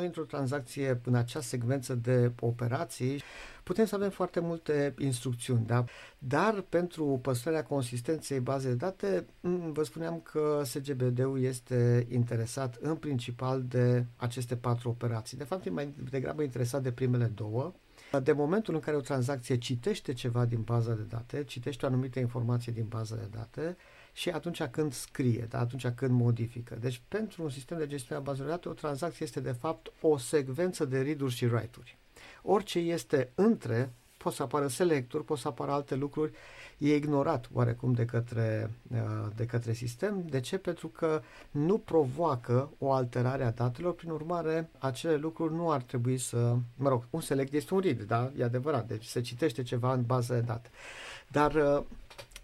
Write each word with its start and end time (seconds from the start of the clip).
Noi, 0.00 0.08
într-o 0.08 0.24
tranzacție, 0.24 1.00
în 1.04 1.14
acea 1.14 1.40
secvență 1.40 1.94
de 1.94 2.32
operații, 2.40 3.22
putem 3.62 3.84
să 3.84 3.94
avem 3.94 4.10
foarte 4.10 4.40
multe 4.40 4.94
instrucțiuni, 4.98 5.66
da? 5.66 5.84
dar 6.18 6.64
pentru 6.68 7.18
păstrarea 7.22 7.64
consistenței 7.64 8.40
bazei 8.40 8.70
de 8.70 8.76
date, 8.76 9.26
vă 9.72 9.82
spuneam 9.82 10.20
că 10.20 10.62
SGBD-ul 10.64 11.40
este 11.42 12.06
interesat 12.10 12.76
în 12.80 12.94
principal 12.94 13.62
de 13.62 14.04
aceste 14.16 14.56
patru 14.56 14.88
operații. 14.88 15.36
De 15.36 15.44
fapt, 15.44 15.66
e 15.66 15.70
mai 15.70 15.94
degrabă 16.10 16.42
interesat 16.42 16.82
de 16.82 16.92
primele 16.92 17.24
două, 17.24 17.72
de 18.22 18.32
momentul 18.32 18.74
în 18.74 18.80
care 18.80 18.96
o 18.96 19.00
tranzacție 19.00 19.58
citește 19.58 20.12
ceva 20.12 20.44
din 20.44 20.62
baza 20.62 20.94
de 20.94 21.02
date, 21.08 21.44
citește 21.44 21.84
o 21.84 21.88
anumită 21.88 22.18
informație 22.18 22.72
din 22.72 22.86
baza 22.88 23.14
de 23.14 23.28
date, 23.30 23.76
și 24.12 24.28
atunci 24.28 24.62
când 24.62 24.92
scrie, 24.92 25.46
da? 25.48 25.58
atunci 25.58 25.86
când 25.86 26.10
modifică. 26.10 26.76
Deci 26.80 27.02
pentru 27.08 27.42
un 27.42 27.50
sistem 27.50 27.78
de 27.78 27.86
gestiune 27.86 28.20
a 28.20 28.24
bazelor 28.24 28.48
de 28.48 28.54
date, 28.54 28.68
o 28.68 28.72
tranzacție 28.72 29.24
este 29.24 29.40
de 29.40 29.52
fapt 29.52 29.92
o 30.00 30.16
secvență 30.16 30.84
de 30.84 31.00
read-uri 31.00 31.34
și 31.34 31.44
write-uri. 31.44 31.98
Orice 32.42 32.78
este 32.78 33.30
între, 33.34 33.92
pot 34.16 34.32
să 34.32 34.42
apară 34.42 34.66
selecturi, 34.66 35.24
pot 35.24 35.38
să 35.38 35.48
apară 35.48 35.70
alte 35.70 35.94
lucruri, 35.94 36.32
e 36.78 36.94
ignorat 36.94 37.48
oarecum 37.52 37.92
de 37.92 38.04
către, 38.04 38.70
uh, 38.92 38.98
de 39.36 39.46
către 39.46 39.72
sistem. 39.72 40.24
De 40.28 40.40
ce? 40.40 40.58
Pentru 40.58 40.88
că 40.88 41.22
nu 41.50 41.78
provoacă 41.78 42.70
o 42.78 42.92
alterare 42.92 43.44
a 43.44 43.50
datelor, 43.50 43.94
prin 43.94 44.10
urmare, 44.10 44.70
acele 44.78 45.16
lucruri 45.16 45.54
nu 45.54 45.70
ar 45.70 45.82
trebui 45.82 46.18
să... 46.18 46.56
Mă 46.76 46.88
rog, 46.88 47.06
un 47.10 47.20
select 47.20 47.52
este 47.52 47.74
un 47.74 47.80
read, 47.80 48.02
da? 48.02 48.30
E 48.38 48.44
adevărat, 48.44 48.86
deci 48.86 49.04
se 49.04 49.20
citește 49.20 49.62
ceva 49.62 49.92
în 49.92 50.02
bază 50.02 50.34
de 50.34 50.40
date. 50.40 50.70
Dar 51.28 51.54
uh, 51.54 51.82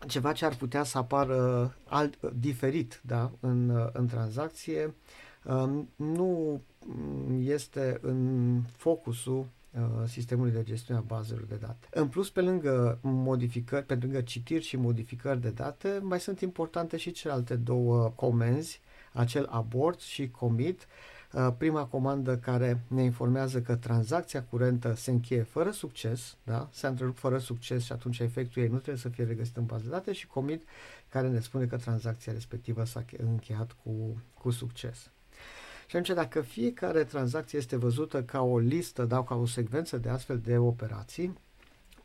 ceva 0.06 0.32
ce 0.32 0.44
ar 0.44 0.54
putea 0.54 0.82
să 0.82 0.98
apară 0.98 1.74
alt, 1.84 2.20
diferit 2.32 3.00
da, 3.04 3.30
în, 3.40 3.90
în 3.92 4.06
tranzacție, 4.06 4.94
um, 5.44 5.88
nu 5.96 6.62
este 7.38 7.98
în 8.00 8.60
focusul 8.76 9.46
uh, 9.70 9.80
sistemului 10.06 10.52
de 10.52 10.62
gestiune 10.62 11.00
a 11.00 11.02
bazelor 11.02 11.44
de 11.44 11.56
date. 11.56 11.86
În 11.90 12.08
plus, 12.08 12.30
pe 12.30 12.40
lângă 12.40 12.98
modificări, 13.02 13.86
pe 13.86 13.98
lângă 14.00 14.20
citiri 14.20 14.64
și 14.64 14.76
modificări 14.76 15.40
de 15.40 15.50
date, 15.50 15.98
mai 16.02 16.20
sunt 16.20 16.40
importante 16.40 16.96
și 16.96 17.10
celelalte 17.10 17.54
două 17.54 18.12
comenzi, 18.14 18.80
acel 19.12 19.46
abort 19.50 20.00
și 20.00 20.30
commit, 20.30 20.80
Uh, 20.80 21.15
prima 21.58 21.84
comandă 21.84 22.36
care 22.36 22.80
ne 22.88 23.02
informează 23.02 23.60
că 23.60 23.76
tranzacția 23.76 24.42
curentă 24.42 24.94
se 24.94 25.10
încheie 25.10 25.42
fără 25.42 25.70
succes, 25.70 26.36
da? 26.42 26.68
se 26.72 26.86
întrerup 26.86 27.18
fără 27.18 27.38
succes 27.38 27.84
și 27.84 27.92
atunci 27.92 28.18
efectul 28.18 28.62
ei 28.62 28.68
nu 28.68 28.76
trebuie 28.76 29.02
să 29.02 29.08
fie 29.08 29.24
regăsit 29.24 29.56
în 29.56 29.64
bază 29.64 29.82
de 29.84 29.90
date 29.90 30.12
și 30.12 30.26
commit 30.26 30.62
care 31.08 31.28
ne 31.28 31.40
spune 31.40 31.64
că 31.64 31.76
tranzacția 31.76 32.32
respectivă 32.32 32.84
s-a 32.84 33.04
încheiat 33.16 33.76
cu, 33.82 34.22
cu 34.34 34.50
succes. 34.50 35.10
Și 35.86 35.96
atunci, 35.96 36.16
dacă 36.16 36.40
fiecare 36.40 37.04
tranzacție 37.04 37.58
este 37.58 37.76
văzută 37.76 38.22
ca 38.22 38.42
o 38.42 38.58
listă, 38.58 39.04
da, 39.04 39.22
ca 39.22 39.34
o 39.34 39.46
secvență 39.46 39.98
de 39.98 40.08
astfel 40.08 40.38
de 40.38 40.58
operații, 40.58 41.38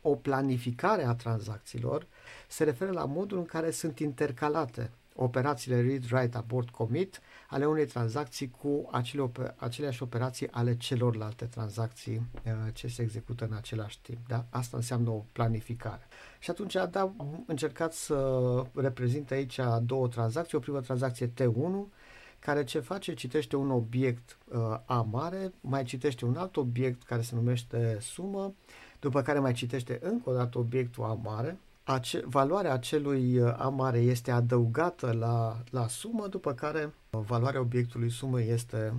o 0.02 0.16
planificare 0.16 1.06
a 1.06 1.14
tranzacțiilor 1.14 2.08
se 2.48 2.64
referă 2.64 2.92
la 2.92 3.06
modul 3.06 3.38
în 3.38 3.46
care 3.46 3.72
sunt 3.72 4.00
intercalate 4.00 4.92
operațiile 5.16 5.82
read, 5.82 6.04
write, 6.12 6.38
abort, 6.38 6.70
commit 6.70 7.22
ale 7.50 7.66
unei 7.66 7.86
tranzacții 7.86 8.50
cu 8.50 8.90
acele 8.92 9.24
oper- 9.24 9.56
aceleași 9.56 10.04
operații 10.04 10.52
ale 10.52 10.78
celorlalte 10.78 11.46
tranzacții 11.46 12.22
uh, 12.46 12.52
ce 12.74 12.88
se 12.88 13.02
execută 13.02 13.46
în 13.50 13.54
același 13.54 14.02
timp. 14.02 14.28
Da? 14.28 14.46
Asta 14.50 14.78
înseamnă 14.78 15.10
o 15.10 15.24
planificare. 15.32 16.08
Și 16.40 16.50
atunci 16.50 16.74
da, 16.74 17.14
am 17.18 17.44
încercat 17.48 17.94
să 17.94 18.64
reprezint 18.74 19.32
aici 19.32 19.60
două 19.82 20.08
tranzacții. 20.08 20.58
O 20.58 20.62
primă 20.62 20.82
tranzacție 20.82 21.28
T1, 21.28 22.00
care 22.40 22.64
ce 22.64 22.80
face? 22.80 23.14
Citește 23.14 23.56
un 23.56 23.72
obiect 23.72 24.38
uh, 24.48 24.60
A 24.86 25.08
mare, 25.12 25.54
mai 25.62 25.84
citește 25.84 26.26
un 26.26 26.36
alt 26.36 26.58
obiect 26.58 27.04
care 27.04 27.22
se 27.22 27.36
numește 27.36 27.98
sumă, 28.00 28.54
după 29.00 29.22
care 29.22 29.40
mai 29.40 29.54
citește 29.54 30.00
încă 30.02 30.30
o 30.30 30.34
dată 30.34 30.58
obiectul 30.58 31.04
A 31.04 31.14
mare, 31.14 31.58
ace- 31.92 32.24
valoarea 32.26 32.74
acelui 32.74 33.40
uh, 33.40 33.54
A 33.58 33.70
mare 33.70 34.00
este 34.00 34.32
adăugată 34.32 35.12
la, 35.12 35.58
la 35.70 35.88
sumă, 35.88 36.28
după 36.28 36.54
care 36.54 36.94
uh, 37.10 37.22
valoarea 37.26 37.60
obiectului 37.60 38.10
sumă 38.10 38.42
este 38.42 38.94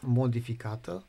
modificată 0.00 1.04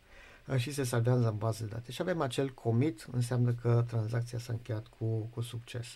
uh, 0.48 0.58
și 0.58 0.74
se 0.74 0.84
salvează 0.84 1.28
în 1.28 1.38
bază 1.38 1.64
de 1.64 1.70
date. 1.74 1.92
Și 1.92 2.02
avem 2.02 2.22
acel 2.22 2.50
commit, 2.50 3.08
înseamnă 3.12 3.52
că 3.62 3.84
tranzacția 3.88 4.40
s-a 4.40 4.54
încheiat 4.54 4.88
cu, 4.88 5.06
cu 5.34 5.42
succes. 5.42 5.88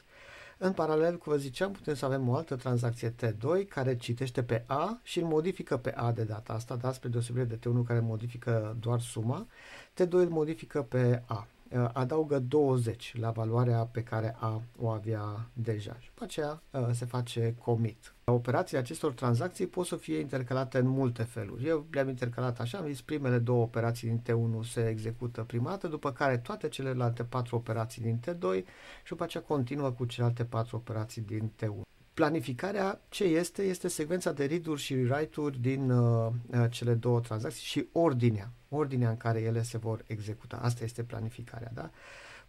În 0.63 0.73
paralel, 0.73 1.17
cum 1.17 1.31
vă 1.31 1.38
ziceam, 1.38 1.71
putem 1.71 1.94
să 1.94 2.05
avem 2.05 2.29
o 2.29 2.35
altă 2.35 2.55
tranzacție 2.55 3.16
T2 3.16 3.67
care 3.69 3.97
citește 3.97 4.44
pe 4.44 4.63
A 4.67 5.00
și 5.03 5.19
îl 5.19 5.25
modifică 5.25 5.77
pe 5.77 5.94
A 5.94 6.11
de 6.11 6.23
data 6.23 6.53
asta, 6.53 6.75
da, 6.75 6.91
spre 6.91 7.09
deosebire 7.09 7.45
de 7.45 7.55
T1 7.55 7.85
care 7.85 8.00
modifică 8.00 8.75
doar 8.79 9.00
suma, 9.00 9.47
T2 9.94 10.09
îl 10.09 10.29
modifică 10.29 10.81
pe 10.81 11.23
A. 11.25 11.47
Uh, 11.73 11.89
adaugă 11.93 12.39
20 12.39 13.13
la 13.19 13.31
valoarea 13.31 13.85
pe 13.85 14.03
care 14.03 14.35
a, 14.39 14.61
o 14.77 14.87
avea 14.89 15.49
deja 15.53 15.95
și 15.99 16.07
după 16.07 16.23
aceea 16.23 16.61
uh, 16.71 16.87
se 16.91 17.05
face 17.05 17.55
commit. 17.63 18.13
Operațiile 18.23 18.79
acestor 18.79 19.13
tranzacții 19.13 19.67
pot 19.67 19.85
să 19.85 19.95
fie 19.95 20.19
intercalate 20.19 20.77
în 20.77 20.87
multe 20.87 21.23
feluri. 21.23 21.67
Eu 21.67 21.85
le-am 21.91 22.07
intercalat 22.07 22.59
așa, 22.59 22.77
am 22.77 22.87
zis 22.87 23.01
primele 23.01 23.37
două 23.37 23.61
operații 23.61 24.07
din 24.07 24.21
T1 24.21 24.67
se 24.67 24.87
execută 24.89 25.43
prima 25.43 25.69
dată, 25.69 25.87
după 25.87 26.11
care 26.11 26.37
toate 26.37 26.67
celelalte 26.67 27.23
patru 27.23 27.55
operații 27.55 28.01
din 28.01 28.19
T2 28.19 28.63
și 29.03 29.09
după 29.09 29.23
aceea 29.23 29.43
continuă 29.43 29.91
cu 29.91 30.05
celelalte 30.05 30.45
patru 30.45 30.75
operații 30.75 31.21
din 31.21 31.51
T1. 31.63 31.91
Planificarea 32.21 33.01
ce 33.09 33.23
este? 33.23 33.61
Este 33.61 33.87
secvența 33.87 34.31
de 34.31 34.45
read-uri 34.45 34.81
și 34.81 34.93
write-uri 34.93 35.59
din 35.59 35.89
uh, 35.89 36.31
uh, 36.51 36.65
cele 36.69 36.93
două 36.93 37.19
tranzacții 37.19 37.65
și 37.65 37.87
ordinea, 37.91 38.51
ordinea 38.69 39.09
în 39.09 39.17
care 39.17 39.41
ele 39.41 39.63
se 39.63 39.77
vor 39.77 40.03
executa. 40.07 40.59
Asta 40.61 40.83
este 40.83 41.03
planificarea, 41.03 41.71
da? 41.73 41.89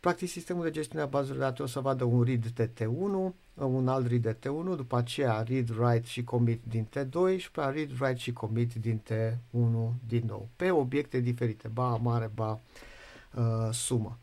Practic, 0.01 0.29
sistemul 0.29 0.63
de 0.63 0.71
gestiune 0.71 1.05
a 1.05 1.07
bazelor 1.07 1.37
de 1.37 1.43
date 1.43 1.63
o 1.63 1.67
să 1.67 1.81
vadă 1.81 2.05
un 2.05 2.23
read 2.23 2.47
de 2.47 2.69
T1, 2.69 3.33
un 3.55 3.89
alt 3.89 4.07
read 4.07 4.23
de 4.23 4.37
T1, 4.37 4.77
după 4.77 4.97
aceea 4.97 5.43
read, 5.43 5.69
write 5.79 6.07
și 6.07 6.25
commit 6.25 6.61
din 6.69 6.89
T2 6.89 7.39
și 7.39 7.51
pe 7.51 7.61
read, 7.61 7.91
write 8.01 8.19
și 8.19 8.33
commit 8.33 8.75
din 8.75 9.03
T1 9.11 9.93
din 10.09 10.23
nou, 10.27 10.49
pe 10.57 10.71
obiecte 10.71 11.21
diferite, 11.21 11.69
ba 11.69 11.97
mare, 11.97 12.31
ba 12.35 12.61
uh, 13.35 13.69
sumă. 13.71 14.19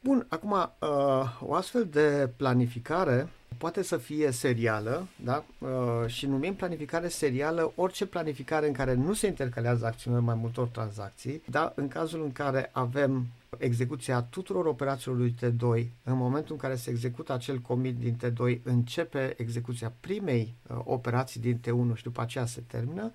Bun, 0.00 0.26
acum, 0.28 0.52
uh, 0.52 1.40
o 1.40 1.54
astfel 1.54 1.84
de 1.90 2.30
planificare 2.36 3.28
poate 3.58 3.82
să 3.82 3.96
fie 3.96 4.30
serială, 4.30 5.06
da? 5.24 5.44
Uh, 5.58 5.68
și 6.06 6.26
numim 6.26 6.54
planificare 6.54 7.08
serială 7.08 7.72
orice 7.74 8.06
planificare 8.06 8.66
în 8.66 8.72
care 8.72 8.94
nu 8.94 9.12
se 9.12 9.26
intercalează 9.26 9.86
acțiunile 9.86 10.22
mai 10.22 10.34
multor 10.34 10.66
tranzacții, 10.66 11.42
da? 11.46 11.72
În 11.76 11.88
cazul 11.88 12.22
în 12.22 12.32
care 12.32 12.70
avem 12.72 13.26
execuția 13.58 14.22
tuturor 14.22 14.66
operațiilor 14.66 15.16
lui 15.18 15.34
T2, 15.34 15.86
în 16.02 16.16
momentul 16.16 16.52
în 16.52 16.60
care 16.60 16.74
se 16.76 16.90
execută 16.90 17.32
acel 17.32 17.58
commit 17.58 17.98
din 17.98 18.16
T2, 18.24 18.62
începe 18.62 19.34
execuția 19.36 19.92
primei 20.00 20.54
uh, 20.66 20.78
operații 20.84 21.40
din 21.40 21.60
T1 21.60 21.96
și 21.96 22.02
după 22.02 22.20
aceea 22.20 22.46
se 22.46 22.62
termină. 22.66 23.12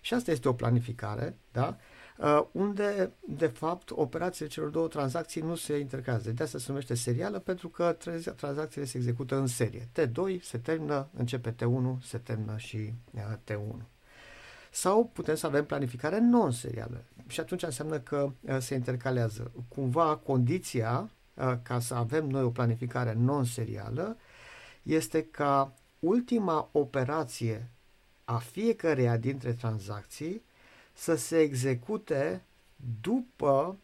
Și 0.00 0.14
asta 0.14 0.30
este 0.30 0.48
o 0.48 0.52
planificare, 0.52 1.36
da? 1.52 1.66
Uh, 1.66 1.95
unde, 2.52 3.12
de 3.28 3.46
fapt, 3.46 3.90
operațiile 3.90 4.50
celor 4.50 4.68
două 4.68 4.88
tranzacții 4.88 5.40
nu 5.40 5.54
se 5.54 5.78
intercalează. 5.78 6.30
De 6.30 6.42
asta 6.42 6.58
se 6.58 6.64
numește 6.68 6.94
serială, 6.94 7.38
pentru 7.38 7.68
că 7.68 7.96
tranzacțiile 8.36 8.86
se 8.86 8.96
execută 8.96 9.36
în 9.36 9.46
serie. 9.46 9.88
T2 10.00 10.42
se 10.42 10.58
termină, 10.58 11.08
începe 11.16 11.54
T1, 11.54 12.02
se 12.02 12.18
termină 12.18 12.56
și 12.56 12.92
uh, 13.14 13.22
T1. 13.50 13.82
Sau 14.70 15.10
putem 15.12 15.34
să 15.34 15.46
avem 15.46 15.64
planificare 15.64 16.20
non-serială. 16.20 17.04
Și 17.26 17.40
atunci 17.40 17.62
înseamnă 17.62 17.98
că 17.98 18.30
uh, 18.40 18.56
se 18.58 18.74
intercalează. 18.74 19.50
Cumva, 19.68 20.16
condiția 20.16 21.10
ca 21.62 21.80
să 21.80 21.94
avem 21.94 22.26
noi 22.26 22.42
o 22.42 22.50
planificare 22.50 23.14
non-serială 23.18 24.16
este 24.82 25.22
ca 25.22 25.72
ultima 25.98 26.68
operație 26.72 27.70
a 28.24 28.36
fiecăreia 28.36 29.16
dintre 29.16 29.52
tranzacții 29.52 30.42
să 30.96 31.14
se 31.14 31.38
execute 31.38 32.42
după 33.00 33.76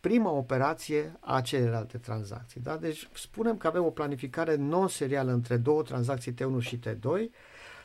prima 0.00 0.30
operație 0.30 1.16
a 1.20 1.40
celelalte 1.40 1.98
tranzacții. 1.98 2.60
Da? 2.60 2.76
Deci 2.76 3.08
spunem 3.14 3.56
că 3.56 3.66
avem 3.66 3.84
o 3.84 3.90
planificare 3.90 4.54
non-serială 4.54 5.32
între 5.32 5.56
două 5.56 5.82
tranzacții 5.82 6.34
T1 6.34 6.58
și 6.58 6.78
T2, 6.78 7.30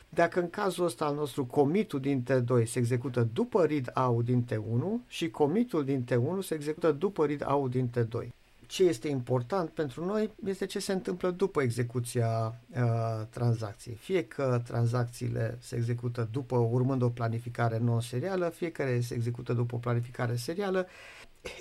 dacă 0.08 0.40
în 0.40 0.50
cazul 0.50 0.84
ăsta 0.84 1.04
al 1.04 1.14
nostru 1.14 1.46
comitul 1.46 2.00
din 2.00 2.24
T2 2.30 2.64
se 2.64 2.78
execută 2.78 3.28
după 3.32 3.64
read 3.64 3.92
out 3.94 4.24
din 4.24 4.44
T1 4.44 5.06
și 5.06 5.30
comitul 5.30 5.84
din 5.84 6.04
T1 6.04 6.42
se 6.42 6.54
execută 6.54 6.92
după 6.92 7.26
read 7.26 7.44
out 7.46 7.70
din 7.70 7.90
T2. 7.98 8.35
Ce 8.66 8.84
este 8.84 9.08
important 9.08 9.70
pentru 9.70 10.04
noi 10.04 10.30
este 10.44 10.66
ce 10.66 10.78
se 10.78 10.92
întâmplă 10.92 11.30
după 11.30 11.62
execuția 11.62 12.60
uh, 12.70 13.26
tranzacției. 13.30 13.94
Fie 13.94 14.24
că 14.24 14.62
tranzacțiile 14.64 15.58
se 15.60 15.76
execută 15.76 16.28
după, 16.32 16.56
urmând 16.56 17.02
o 17.02 17.10
planificare 17.10 17.78
non-serială, 17.78 18.48
fie 18.48 18.70
că 18.70 19.00
se 19.00 19.14
execută 19.14 19.52
după 19.52 19.74
o 19.74 19.78
planificare 19.78 20.36
serială. 20.36 20.86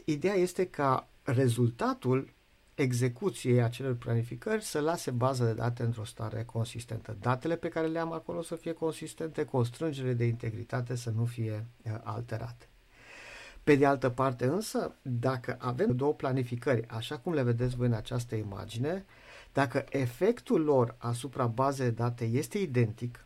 Ideea 0.06 0.34
este 0.34 0.66
ca 0.66 1.08
rezultatul 1.24 2.34
execuției 2.76 3.62
acelor 3.62 3.96
planificări 3.96 4.64
să 4.64 4.80
lase 4.80 5.12
baza 5.12 5.46
de 5.46 5.54
date 5.54 5.84
într-o 5.84 6.04
stare 6.04 6.44
consistentă. 6.44 7.18
Datele 7.20 7.56
pe 7.56 7.70
care 7.70 7.88
le 7.88 8.00
am 8.00 8.14
acolo 8.14 8.42
să 8.42 8.56
fie 8.56 8.74
consistente, 8.74 9.46
constrângerile 9.46 10.14
de 10.14 10.26
integritate 10.26 10.96
să 10.96 11.10
nu 11.10 11.26
fie 11.26 11.66
uh, 11.84 11.92
alterate. 12.04 12.70
Pe 13.66 13.76
de 13.76 13.86
altă 13.86 14.10
parte 14.10 14.46
însă, 14.46 14.96
dacă 15.02 15.58
avem 15.60 15.96
două 15.96 16.14
planificări, 16.14 16.88
așa 16.88 17.18
cum 17.18 17.34
le 17.34 17.44
vedeți 17.44 17.76
voi 17.76 17.88
în 17.88 17.94
această 17.94 18.36
imagine, 18.36 19.06
dacă 19.54 19.86
efectul 19.90 20.62
lor 20.62 20.96
asupra 20.98 21.46
bazei 21.46 21.86
de 21.86 21.92
date 21.92 22.26
este 22.26 22.58
identic, 22.58 23.26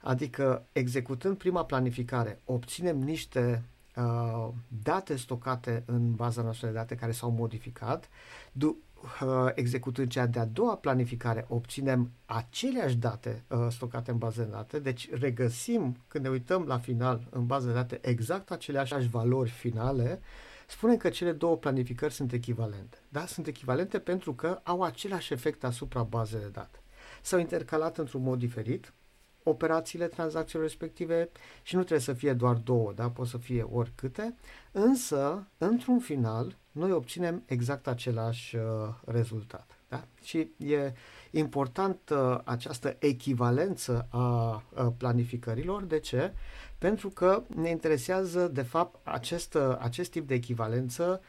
adică 0.00 0.64
executând 0.72 1.36
prima 1.36 1.64
planificare, 1.64 2.40
obținem 2.44 2.98
niște 2.98 3.62
uh, 3.96 4.48
date 4.82 5.16
stocate 5.16 5.82
în 5.86 6.14
baza 6.14 6.42
noastră 6.42 6.66
de 6.66 6.72
date 6.72 6.94
care 6.94 7.12
s-au 7.12 7.30
modificat, 7.30 8.08
Uh, 8.52 8.76
executând 9.54 10.10
cea 10.10 10.26
de-a 10.26 10.44
doua 10.44 10.76
planificare, 10.76 11.44
obținem 11.48 12.10
aceleași 12.26 12.96
date 12.96 13.44
uh, 13.48 13.66
stocate 13.70 14.10
în 14.10 14.18
bază 14.18 14.42
de 14.42 14.50
date, 14.50 14.78
deci 14.78 15.08
regăsim, 15.12 15.96
când 16.08 16.24
ne 16.24 16.30
uităm 16.30 16.64
la 16.66 16.78
final 16.78 17.26
în 17.30 17.46
bază 17.46 17.66
de 17.66 17.72
date, 17.72 17.98
exact 18.02 18.50
aceleași 18.50 19.08
valori 19.08 19.50
finale, 19.50 20.20
spunem 20.68 20.96
că 20.96 21.08
cele 21.08 21.32
două 21.32 21.56
planificări 21.56 22.12
sunt 22.12 22.32
echivalente. 22.32 22.98
Da? 23.08 23.26
Sunt 23.26 23.46
echivalente 23.46 23.98
pentru 23.98 24.34
că 24.34 24.60
au 24.62 24.82
același 24.82 25.32
efect 25.32 25.64
asupra 25.64 26.02
bazei 26.02 26.40
de 26.40 26.48
date. 26.48 26.82
S-au 27.22 27.38
intercalat 27.38 27.98
într-un 27.98 28.22
mod 28.22 28.38
diferit 28.38 28.92
operațiile 29.42 30.06
tranzacțiilor 30.06 30.66
respective 30.66 31.28
și 31.62 31.74
nu 31.74 31.80
trebuie 31.80 32.06
să 32.06 32.12
fie 32.12 32.32
doar 32.32 32.54
două, 32.54 32.92
da? 32.92 33.10
pot 33.10 33.26
să 33.26 33.38
fie 33.38 33.62
oricâte, 33.62 34.34
însă, 34.72 35.46
într-un 35.58 35.98
final, 35.98 36.56
noi 36.72 36.92
obținem 36.92 37.42
exact 37.46 37.86
același 37.86 38.56
uh, 38.56 38.62
rezultat. 39.04 39.70
Da? 39.88 40.04
Și 40.22 40.38
e 40.56 40.92
important 41.30 42.10
uh, 42.10 42.38
această 42.44 42.96
echivalență 42.98 44.06
a 44.10 44.54
uh, 44.54 44.86
planificărilor. 44.96 45.82
De 45.82 45.98
ce? 45.98 46.32
Pentru 46.78 47.08
că 47.08 47.42
ne 47.56 47.68
interesează, 47.68 48.48
de 48.48 48.62
fapt, 48.62 49.06
acest, 49.06 49.54
uh, 49.54 49.76
acest 49.78 50.10
tip 50.10 50.26
de 50.26 50.34
echivalență 50.34 51.20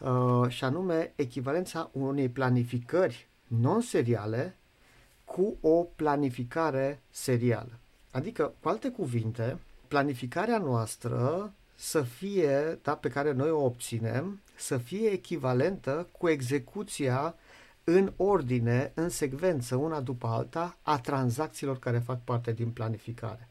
uh, 0.00 0.48
și 0.48 0.64
anume 0.64 1.12
echivalența 1.16 1.90
unei 1.92 2.28
planificări 2.28 3.28
non-seriale 3.46 4.56
cu 5.26 5.56
o 5.60 5.86
planificare 5.96 7.00
serială. 7.10 7.78
Adică, 8.10 8.52
cu 8.60 8.68
alte 8.68 8.88
cuvinte, 8.90 9.58
planificarea 9.88 10.58
noastră 10.58 11.52
să 11.74 12.02
fie, 12.02 12.78
da, 12.82 12.94
pe 12.94 13.08
care 13.08 13.32
noi 13.32 13.50
o 13.50 13.64
obținem, 13.64 14.40
să 14.56 14.76
fie 14.76 15.08
echivalentă 15.08 16.08
cu 16.18 16.28
execuția 16.28 17.34
în 17.84 18.12
ordine, 18.16 18.92
în 18.94 19.08
secvență, 19.08 19.76
una 19.76 20.00
după 20.00 20.26
alta, 20.26 20.76
a 20.82 20.98
tranzacțiilor 20.98 21.78
care 21.78 21.98
fac 21.98 22.24
parte 22.24 22.52
din 22.52 22.70
planificare. 22.70 23.48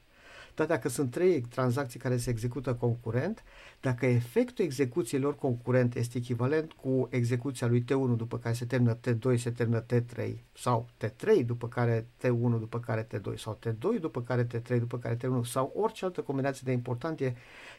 Dar 0.56 0.68
dacă 0.68 0.90
sunt 0.90 1.12
trei 1.12 1.42
tranzacții 1.42 2.00
care 2.00 2.18
se 2.18 2.30
execută 2.30 2.74
concurent, 2.74 3.44
dacă 3.80 4.06
efectul 4.06 4.66
execuției 4.66 5.22
lor 5.22 5.36
concurente 5.36 6.00
este 6.00 6.18
echivalent 6.18 6.72
cu 6.74 7.08
execuția 7.12 7.68
lui 7.68 7.84
T1 7.84 8.16
după 8.16 8.38
care 8.38 8.56
se 8.56 8.66
termină 8.66 8.98
T2, 8.98 9.38
se 9.38 9.52
termină 9.52 9.86
T3 9.94 10.34
sau 10.54 10.88
T3 11.06 11.46
după 11.46 11.68
care 11.68 12.08
T1 12.18 12.60
după 12.60 12.80
care 12.80 13.08
T2 13.08 13.38
sau 13.38 13.60
T2 13.68 14.00
după 14.00 14.22
care 14.22 14.48
T3 14.48 14.80
după 14.80 14.98
care 14.98 15.16
T1 15.16 15.42
sau 15.44 15.74
orice 15.76 16.06
altă 16.06 16.22
combinație 16.22 16.62
de 16.66 16.72
important 16.72 17.20
e 17.20 17.36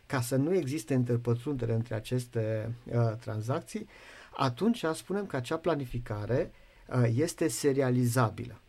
ca 0.06 0.20
să 0.20 0.36
nu 0.36 0.54
existe 0.54 0.94
interpătrundere 0.94 1.72
între 1.72 1.94
aceste 1.94 2.74
uh, 2.84 3.12
tranzacții, 3.20 3.86
atunci 4.36 4.84
spunem 4.94 5.26
că 5.26 5.36
acea 5.36 5.56
planificare 5.56 6.50
uh, 6.88 7.08
este 7.14 7.48
serializabilă. 7.48 8.60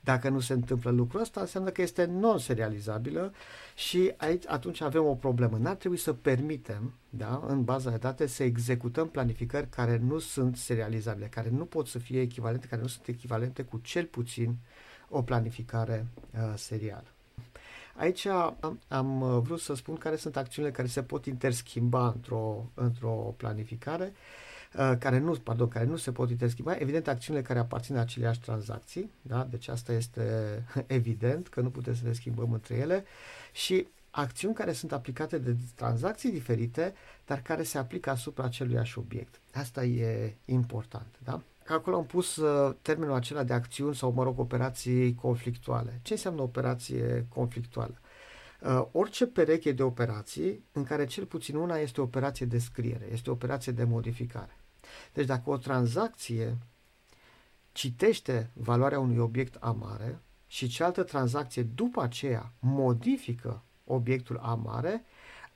Dacă 0.00 0.28
nu 0.28 0.40
se 0.40 0.52
întâmplă 0.52 0.90
lucrul 0.90 1.20
ăsta, 1.20 1.40
înseamnă 1.40 1.70
că 1.70 1.82
este 1.82 2.04
non-serializabilă 2.04 3.32
și 3.74 4.12
aici, 4.16 4.44
atunci 4.46 4.80
avem 4.80 5.04
o 5.04 5.14
problemă. 5.14 5.56
N-ar 5.56 5.74
trebui 5.74 5.96
să 5.96 6.12
permitem, 6.12 6.94
da, 7.08 7.42
în 7.46 7.64
baza 7.64 7.90
de 7.90 7.96
date, 7.96 8.26
să 8.26 8.42
executăm 8.42 9.08
planificări 9.08 9.68
care 9.68 9.96
nu 9.96 10.18
sunt 10.18 10.56
serializabile, 10.56 11.26
care 11.26 11.48
nu 11.50 11.64
pot 11.64 11.86
să 11.86 11.98
fie 11.98 12.20
echivalente, 12.20 12.66
care 12.66 12.80
nu 12.82 12.88
sunt 12.88 13.06
echivalente 13.06 13.62
cu 13.62 13.78
cel 13.82 14.04
puțin 14.04 14.56
o 15.08 15.22
planificare 15.22 16.06
uh, 16.32 16.52
serială. 16.54 17.06
Aici 17.96 18.26
am, 18.26 18.80
am 18.88 19.20
uh, 19.20 19.40
vrut 19.42 19.60
să 19.60 19.74
spun 19.74 19.96
care 19.96 20.16
sunt 20.16 20.36
acțiunile 20.36 20.74
care 20.74 20.88
se 20.88 21.02
pot 21.02 21.26
interschimba 21.26 22.06
într-o, 22.06 22.70
într-o 22.74 23.34
planificare, 23.36 24.12
uh, 24.12 24.49
care 24.98 25.18
nu, 25.18 25.32
pardon, 25.32 25.68
care 25.68 25.84
nu 25.84 25.96
se 25.96 26.12
pot 26.12 26.30
interschimba. 26.30 26.72
Evident, 26.72 27.08
acțiunile 27.08 27.44
care 27.44 27.58
aparțin 27.58 27.96
aceleași 27.96 28.40
tranzacții, 28.40 29.10
da? 29.22 29.46
deci 29.50 29.68
asta 29.68 29.92
este 29.92 30.22
evident, 30.86 31.48
că 31.48 31.60
nu 31.60 31.70
putem 31.70 31.94
să 31.94 32.02
le 32.04 32.12
schimbăm 32.12 32.52
între 32.52 32.74
ele 32.74 33.04
și 33.52 33.86
acțiuni 34.10 34.54
care 34.54 34.72
sunt 34.72 34.92
aplicate 34.92 35.38
de 35.38 35.56
tranzacții 35.74 36.30
diferite, 36.30 36.94
dar 37.26 37.42
care 37.42 37.62
se 37.62 37.78
aplică 37.78 38.10
asupra 38.10 38.44
aceluiași 38.44 38.98
obiect. 38.98 39.40
Asta 39.52 39.84
e 39.84 40.34
important, 40.44 41.06
da? 41.24 41.40
acolo 41.72 41.96
am 41.96 42.06
pus 42.06 42.36
uh, 42.36 42.74
termenul 42.82 43.14
acela 43.14 43.42
de 43.42 43.52
acțiuni 43.52 43.94
sau, 43.94 44.12
mă 44.12 44.22
rog, 44.22 44.38
operații 44.38 45.14
conflictuale. 45.14 46.00
Ce 46.02 46.12
înseamnă 46.12 46.42
operație 46.42 47.26
conflictuală? 47.28 47.94
Uh, 48.60 48.84
orice 48.92 49.26
pereche 49.26 49.72
de 49.72 49.82
operații 49.82 50.64
în 50.72 50.84
care 50.84 51.06
cel 51.06 51.24
puțin 51.24 51.56
una 51.56 51.76
este 51.76 52.00
o 52.00 52.04
operație 52.04 52.46
de 52.46 52.58
scriere, 52.58 53.08
este 53.12 53.30
o 53.30 53.32
operație 53.32 53.72
de 53.72 53.84
modificare. 53.84 54.56
Deci 55.12 55.26
dacă 55.26 55.50
o 55.50 55.56
tranzacție 55.56 56.58
citește 57.72 58.50
valoarea 58.52 59.00
unui 59.00 59.18
obiect 59.18 59.54
amare 59.60 60.18
și 60.46 60.68
cealaltă 60.68 61.02
tranzacție 61.02 61.62
după 61.62 62.02
aceea 62.02 62.52
modifică 62.58 63.62
obiectul 63.84 64.38
amare, 64.42 65.04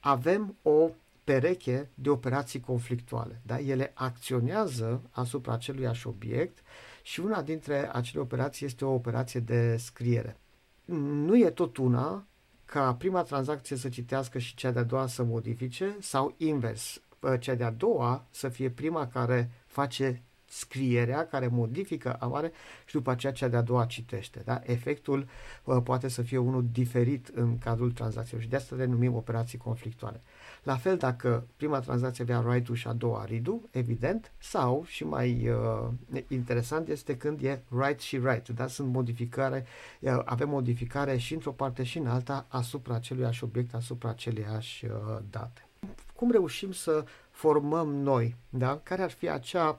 avem 0.00 0.56
o 0.62 0.90
pereche 1.24 1.90
de 1.94 2.10
operații 2.10 2.60
conflictuale. 2.60 3.40
Da? 3.42 3.58
Ele 3.58 3.92
acționează 3.94 5.02
asupra 5.10 5.52
aceluiași 5.52 6.06
obiect 6.06 6.58
și 7.02 7.20
una 7.20 7.42
dintre 7.42 7.90
acele 7.94 8.20
operații 8.20 8.66
este 8.66 8.84
o 8.84 8.92
operație 8.92 9.40
de 9.40 9.76
scriere. 9.76 10.36
Nu 10.84 11.38
e 11.38 11.50
tot 11.50 11.76
una 11.76 12.26
ca 12.64 12.94
prima 12.94 13.22
tranzacție 13.22 13.76
să 13.76 13.88
citească 13.88 14.38
și 14.38 14.54
cea 14.54 14.70
de-a 14.70 14.82
doua 14.82 15.06
să 15.06 15.22
modifice 15.22 15.96
sau 16.00 16.34
invers, 16.36 17.00
cea 17.40 17.54
de-a 17.54 17.70
doua 17.70 18.24
să 18.30 18.48
fie 18.48 18.70
prima 18.70 19.08
care 19.08 19.50
face 19.66 20.22
scrierea 20.54 21.26
care 21.26 21.46
modifică 21.46 22.16
amare 22.20 22.52
și 22.84 22.94
după 22.94 23.10
aceea 23.10 23.32
cea 23.32 23.48
de-a 23.48 23.62
doua 23.62 23.84
citește. 23.84 24.42
Da? 24.44 24.60
Efectul 24.64 25.26
uh, 25.64 25.76
poate 25.84 26.08
să 26.08 26.22
fie 26.22 26.38
unul 26.38 26.66
diferit 26.72 27.30
în 27.34 27.58
cadrul 27.58 27.92
tranzacțiilor 27.92 28.42
și 28.42 28.48
de 28.48 28.56
asta 28.56 28.76
le 28.76 28.84
numim 28.84 29.14
operații 29.14 29.58
conflictuale. 29.58 30.22
La 30.62 30.76
fel 30.76 30.96
dacă 30.96 31.46
prima 31.56 31.80
tranzacție 31.80 32.24
avea 32.24 32.40
write-ul 32.40 32.76
și 32.76 32.86
a 32.86 32.92
doua 32.92 33.24
read 33.24 33.48
evident, 33.70 34.32
sau 34.38 34.84
și 34.86 35.04
mai 35.04 35.48
uh, 35.48 36.22
interesant 36.28 36.88
este 36.88 37.16
când 37.16 37.42
e 37.42 37.62
write 37.68 38.00
și 38.00 38.16
write, 38.16 38.52
da? 38.52 38.66
sunt 38.66 38.92
modificare, 38.92 39.66
uh, 40.00 40.20
avem 40.24 40.48
modificare 40.48 41.16
și 41.16 41.34
într-o 41.34 41.52
parte 41.52 41.82
și 41.82 41.98
în 41.98 42.06
alta 42.06 42.46
asupra 42.48 42.94
aceluiași 42.94 43.44
obiect, 43.44 43.74
asupra 43.74 44.08
aceleiași 44.08 44.84
uh, 44.84 44.90
date. 45.30 45.68
Cum 46.16 46.30
reușim 46.30 46.72
să 46.72 47.04
formăm 47.30 47.94
noi, 47.94 48.36
da? 48.48 48.80
care 48.82 49.02
ar 49.02 49.10
fi 49.10 49.28
acea 49.28 49.78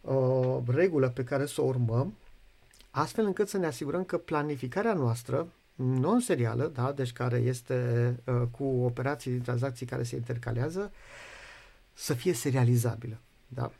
uh, 0.00 0.56
regulă 0.66 1.08
pe 1.08 1.24
care 1.24 1.46
să 1.46 1.60
o 1.60 1.64
urmăm, 1.64 2.14
astfel 2.90 3.24
încât 3.24 3.48
să 3.48 3.58
ne 3.58 3.66
asigurăm 3.66 4.04
că 4.04 4.18
planificarea 4.18 4.94
noastră 4.94 5.48
non-serială, 5.74 6.66
da, 6.74 6.92
deci 6.92 7.12
care 7.12 7.36
este 7.36 8.14
uh, 8.24 8.42
cu 8.50 8.64
operații 8.64 9.30
din 9.30 9.42
tranzacții 9.42 9.86
care 9.86 10.02
se 10.02 10.16
intercalează, 10.16 10.92
să 11.92 12.14
fie 12.14 12.32
serializabilă. 12.32 13.18
Da? 13.48 13.70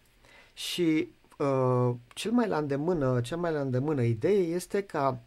Și 0.55 1.09
uh, 1.39 1.95
cel 2.15 2.31
mai 2.31 2.49
la 2.49 2.59
îndemână, 2.59 3.21
cel 3.21 3.37
mai 3.37 3.53
la 3.53 3.61
îndemână 3.61 4.03
idee 4.03 4.43
este 4.55 4.83
ca 4.83 5.21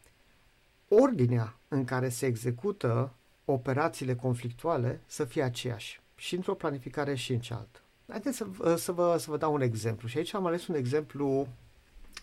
ordinea 0.88 1.55
în 1.67 1.86
care 1.86 2.10
se 2.10 2.25
execută 2.25 3.12
operațiile 3.45 4.15
conflictuale 4.15 5.01
să 5.05 5.24
fie 5.24 5.43
aceeași 5.43 6.01
și 6.15 6.36
într-o 6.36 6.55
planificare 6.55 7.15
și 7.15 7.34
în 7.34 7.39
cealaltă. 7.39 7.79
Haideți 8.08 8.38
să, 8.38 8.75
să, 8.75 8.91
vă, 8.91 9.17
să 9.17 9.29
vă 9.29 9.38
dau 9.38 9.53
un 9.53 9.62
exemplu 9.62 10.08
și 10.08 10.17
aici 10.17 10.34
am 10.34 10.46
ales 10.46 10.67
un 10.67 10.75
exemplu 10.75 11.48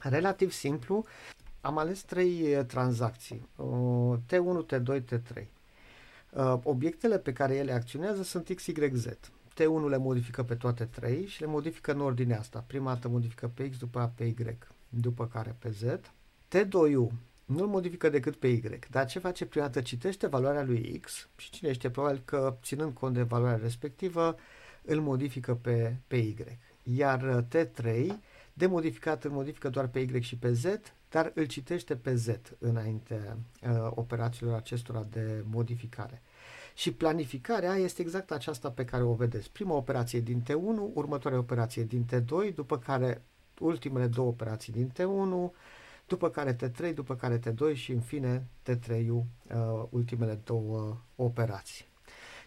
relativ 0.00 0.52
simplu 0.52 1.04
am 1.60 1.78
ales 1.78 2.02
trei 2.02 2.56
uh, 2.56 2.64
tranzacții, 2.64 3.48
T1, 4.26 4.66
T2, 4.66 5.00
T3. 5.00 5.44
Obiectele 6.62 7.18
pe 7.18 7.32
care 7.32 7.54
ele 7.54 7.72
acționează 7.72 8.22
sunt 8.22 8.52
XYZ. 8.54 9.06
T1 9.54 9.88
le 9.88 9.96
modifică 9.96 10.42
pe 10.42 10.54
toate 10.54 10.84
trei 10.84 11.26
și 11.26 11.40
le 11.40 11.46
modifică 11.46 11.92
în 11.92 12.00
ordinea 12.00 12.38
asta. 12.38 12.64
Prima 12.66 12.92
dată 12.92 13.08
modifică 13.08 13.50
pe 13.54 13.70
X, 13.70 13.78
după 13.78 13.98
aia 13.98 14.12
pe 14.14 14.24
Y, 14.24 14.58
după 14.88 15.26
care 15.26 15.56
pe 15.58 15.70
Z. 15.70 15.82
T2 16.48 17.08
nu-l 17.50 17.66
modifică 17.66 18.08
decât 18.08 18.36
pe 18.36 18.48
Y, 18.48 18.62
dar 18.90 19.06
ce 19.06 19.18
face 19.18 19.46
prima 19.46 19.64
dată? 19.64 19.80
Citește 19.80 20.26
valoarea 20.26 20.64
lui 20.64 20.98
X 21.02 21.28
și 21.36 21.50
cine 21.50 21.72
știe, 21.72 21.90
probabil 21.90 22.22
că 22.24 22.56
ținând 22.62 22.92
cont 22.92 23.14
de 23.14 23.22
valoarea 23.22 23.62
respectivă, 23.62 24.36
îl 24.82 25.00
modifică 25.00 25.54
pe, 25.54 25.96
pe 26.06 26.16
Y. 26.16 26.36
Iar 26.82 27.46
T3 27.48 28.06
de 28.52 28.66
modificat 28.66 29.24
îl 29.24 29.30
modifică 29.30 29.68
doar 29.68 29.86
pe 29.86 29.98
Y 29.98 30.20
și 30.20 30.36
pe 30.36 30.52
Z, 30.52 30.64
dar 31.10 31.32
îl 31.34 31.44
citește 31.44 31.96
pe 31.96 32.14
Z 32.14 32.28
înainte 32.58 33.36
uh, 33.62 33.90
operațiilor 33.90 34.54
acestora 34.54 35.06
de 35.10 35.44
modificare. 35.50 36.22
Și 36.74 36.92
planificarea 36.92 37.74
este 37.74 38.02
exact 38.02 38.30
aceasta 38.30 38.70
pe 38.70 38.84
care 38.84 39.02
o 39.02 39.14
vedeți. 39.14 39.50
Prima 39.50 39.74
operație 39.74 40.20
din 40.20 40.42
T1, 40.42 40.92
următoarea 40.94 41.38
operație 41.38 41.84
din 41.84 42.06
T2, 42.14 42.54
după 42.54 42.78
care 42.78 43.22
ultimele 43.58 44.06
două 44.06 44.28
operații 44.28 44.72
din 44.72 44.92
T1, 44.92 45.50
după 46.10 46.30
care 46.30 46.56
T3, 46.56 46.94
după 46.94 47.14
care 47.16 47.38
T2 47.38 47.74
și 47.74 47.92
în 47.92 48.00
fine 48.00 48.46
T3-ul, 48.70 49.24
uh, 49.54 49.84
ultimele 49.90 50.40
două 50.44 50.96
operații. 51.16 51.84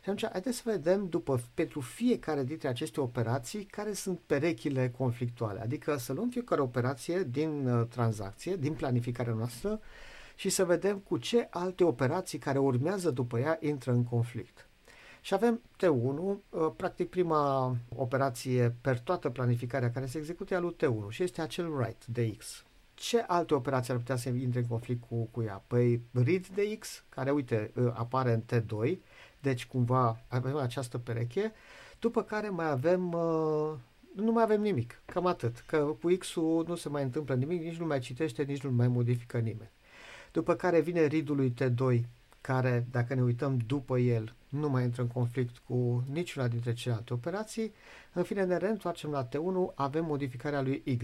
Și 0.01 0.09
atunci, 0.09 0.31
haideți 0.31 0.57
să 0.57 0.63
vedem 0.65 1.07
după, 1.07 1.41
pentru 1.53 1.79
fiecare 1.79 2.43
dintre 2.43 2.67
aceste 2.67 3.01
operații 3.01 3.63
care 3.63 3.93
sunt 3.93 4.19
perechile 4.25 4.93
conflictuale. 4.97 5.59
Adică 5.59 5.97
să 5.97 6.13
luăm 6.13 6.29
fiecare 6.29 6.61
operație 6.61 7.23
din 7.23 7.67
uh, 7.67 7.87
tranzacție, 7.87 8.55
din 8.55 8.73
planificarea 8.73 9.33
noastră 9.33 9.79
și 10.35 10.49
să 10.49 10.65
vedem 10.65 10.97
cu 10.97 11.17
ce 11.17 11.47
alte 11.49 11.83
operații 11.83 12.37
care 12.37 12.57
urmează 12.57 13.11
după 13.11 13.39
ea 13.39 13.57
intră 13.61 13.91
în 13.91 14.03
conflict. 14.03 14.67
Și 15.21 15.33
avem 15.33 15.61
T1, 15.77 16.17
uh, 16.49 16.71
practic 16.75 17.09
prima 17.09 17.75
operație 17.95 18.75
per 18.81 18.99
toată 18.99 19.29
planificarea 19.29 19.91
care 19.91 20.05
se 20.05 20.17
execută 20.17 20.53
e 20.53 20.59
lui 20.59 20.75
T1 20.75 21.09
și 21.09 21.23
este 21.23 21.41
acel 21.41 21.67
write 21.67 22.05
de 22.07 22.35
X. 22.37 22.63
Ce 22.93 23.23
alte 23.27 23.53
operații 23.53 23.93
ar 23.93 23.99
putea 23.99 24.15
să 24.15 24.29
intre 24.29 24.59
în 24.59 24.67
conflict 24.67 25.03
cu, 25.07 25.27
cu 25.31 25.41
ea? 25.41 25.63
Păi 25.67 26.01
read 26.11 26.47
de 26.47 26.77
X, 26.79 27.03
care, 27.09 27.31
uite, 27.31 27.71
uh, 27.75 27.91
apare 27.93 28.33
în 28.33 28.41
T2, 28.41 28.97
deci 29.39 29.65
cumva 29.65 30.19
avem 30.27 30.55
această 30.55 30.97
pereche, 30.97 31.51
după 31.99 32.23
care 32.23 32.49
mai 32.49 32.69
avem, 32.69 33.11
uh, 33.13 33.73
nu 34.15 34.31
mai 34.31 34.43
avem 34.43 34.61
nimic, 34.61 35.01
cam 35.05 35.25
atât, 35.25 35.63
că 35.67 35.77
cu 35.77 36.07
X-ul 36.19 36.65
nu 36.67 36.75
se 36.75 36.89
mai 36.89 37.03
întâmplă 37.03 37.35
nimic, 37.35 37.61
nici 37.61 37.77
nu 37.77 37.85
mai 37.85 37.99
citește, 37.99 38.43
nici 38.43 38.63
nu 38.63 38.71
mai 38.71 38.87
modifică 38.87 39.37
nimeni. 39.37 39.71
După 40.31 40.55
care 40.55 40.81
vine 40.81 41.05
ridul 41.05 41.35
lui 41.35 41.53
T2, 41.61 42.01
care, 42.41 42.87
dacă 42.91 43.13
ne 43.13 43.21
uităm 43.21 43.57
după 43.57 43.97
el, 43.97 44.35
nu 44.49 44.69
mai 44.69 44.83
intră 44.83 45.01
în 45.01 45.07
conflict 45.07 45.57
cu 45.57 46.03
niciuna 46.11 46.47
dintre 46.47 46.73
celelalte 46.73 47.13
operații. 47.13 47.73
În 48.13 48.23
fine, 48.23 48.43
ne 48.43 48.57
reîntoarcem 48.57 49.09
la 49.09 49.27
T1, 49.27 49.75
avem 49.75 50.05
modificarea 50.05 50.61
lui 50.61 50.81
Y. 50.85 50.97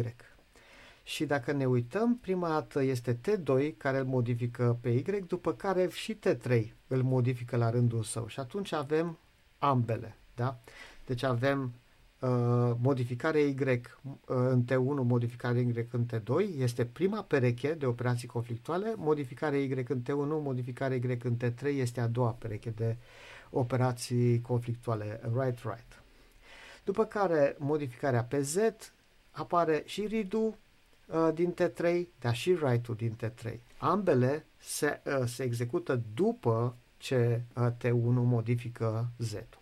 Și 1.10 1.25
dacă 1.25 1.51
ne 1.51 1.66
uităm, 1.66 2.18
prima 2.18 2.48
dată 2.48 2.84
este 2.84 3.20
T2 3.20 3.78
care 3.78 3.98
îl 3.98 4.06
modifică 4.06 4.78
pe 4.82 4.89
Y, 4.89 5.04
după 5.28 5.54
care 5.54 5.88
și 5.88 6.20
T3 6.20 6.63
îl 6.88 7.04
modifică 7.04 7.58
la 7.58 7.70
rândul 7.70 8.04
său. 8.04 8.28
Și 8.28 8.39
atunci 8.39 8.72
avem 8.72 9.18
ambele. 9.58 10.16
Da? 10.36 10.60
Deci 11.06 11.24
avem 11.24 11.74
uh, 12.20 12.30
modificare 12.82 13.39
Y 13.39 13.56
uh, 13.62 13.80
în 14.25 14.63
T1, 14.63 15.04
modificare 15.04 15.60
Y 15.60 15.88
în 15.92 16.06
T2, 16.06 16.58
este 16.58 16.86
prima 16.86 17.22
pereche 17.22 17.74
de 17.74 17.86
operații 17.86 18.28
conflictuale, 18.28 18.94
modificare 18.96 19.58
Y 19.58 19.86
în 19.88 20.01
T1, 20.01 20.42
modificare 20.44 20.96
Y 20.96 21.18
în 21.24 21.38
T3 21.44 21.63
este 21.63 22.01
a 22.01 22.08
doua 22.08 22.32
pereche 22.32 22.70
de 22.70 22.98
operații 23.50 24.42
conflictuale, 24.42 25.22
right-right. 25.39 26.04
După 26.84 27.06
care 27.06 27.56
modificarea 27.60 28.24
pe 28.24 28.42
Z 28.42 28.58
apare 29.32 29.84
și 29.86 30.08
redo 30.08 30.56
uh, 31.12 31.30
din 31.34 31.54
T3, 31.54 32.01
dar 32.20 32.36
și 32.36 32.50
write-ul 32.50 32.98
din 32.98 33.18
T3. 33.24 33.54
Ambele 33.78 34.46
se, 34.58 35.01
uh, 35.06 35.25
se 35.25 35.44
execută 35.44 36.01
după 36.13 36.75
ce 36.98 37.42
uh, 37.56 37.68
T1 37.78 37.92
modifică 38.13 39.12
Z-ul. 39.18 39.60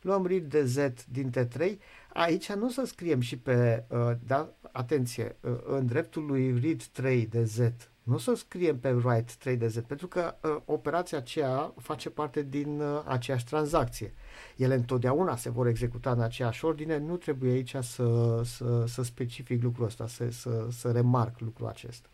Luăm 0.00 0.26
read 0.26 0.44
de 0.44 0.64
Z 0.64 0.76
din 1.10 1.32
T3. 1.38 1.76
Aici 2.12 2.52
nu 2.52 2.70
să 2.70 2.84
scriem 2.84 3.20
și 3.20 3.38
pe, 3.38 3.84
uh, 3.88 4.10
da, 4.26 4.52
atenție, 4.72 5.36
uh, 5.40 5.58
în 5.66 5.86
dreptul 5.86 6.26
lui 6.26 6.60
read 6.60 6.82
3 6.82 7.26
de 7.26 7.44
Z 7.44 7.58
nu 8.06 8.18
să 8.18 8.34
scriem 8.34 8.78
pe 8.78 8.90
write 8.90 9.32
3 9.38 9.56
de 9.56 9.68
Z, 9.68 9.78
pentru 9.78 10.06
că 10.06 10.34
uh, 10.42 10.56
operația 10.64 11.18
aceea 11.18 11.72
face 11.76 12.10
parte 12.10 12.42
din 12.42 12.80
uh, 12.80 13.02
aceeași 13.04 13.44
tranzacție. 13.44 14.14
Ele 14.56 14.74
întotdeauna 14.74 15.36
se 15.36 15.50
vor 15.50 15.66
executa 15.66 16.10
în 16.10 16.20
aceeași 16.20 16.64
ordine, 16.64 16.98
nu 16.98 17.16
trebuie 17.16 17.52
aici 17.52 17.76
să, 17.80 18.40
să, 18.44 18.84
să 18.86 19.02
specific 19.02 19.62
lucrul 19.62 19.86
ăsta, 19.86 20.06
să, 20.06 20.30
să, 20.30 20.66
să 20.70 20.90
remarc 20.90 21.40
lucrul 21.40 21.66
acesta. 21.66 22.08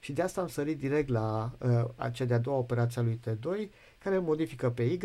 Și 0.00 0.12
de 0.12 0.22
asta 0.22 0.40
am 0.40 0.48
sărit 0.48 0.78
direct 0.78 1.08
la 1.08 1.52
uh, 1.58 2.12
cea 2.12 2.24
de-a 2.24 2.38
doua 2.38 2.56
operație 2.56 3.00
a 3.00 3.04
lui 3.04 3.20
T2, 3.28 3.68
care 3.98 4.18
modifică 4.18 4.70
pe 4.70 4.82
Y 4.82 4.98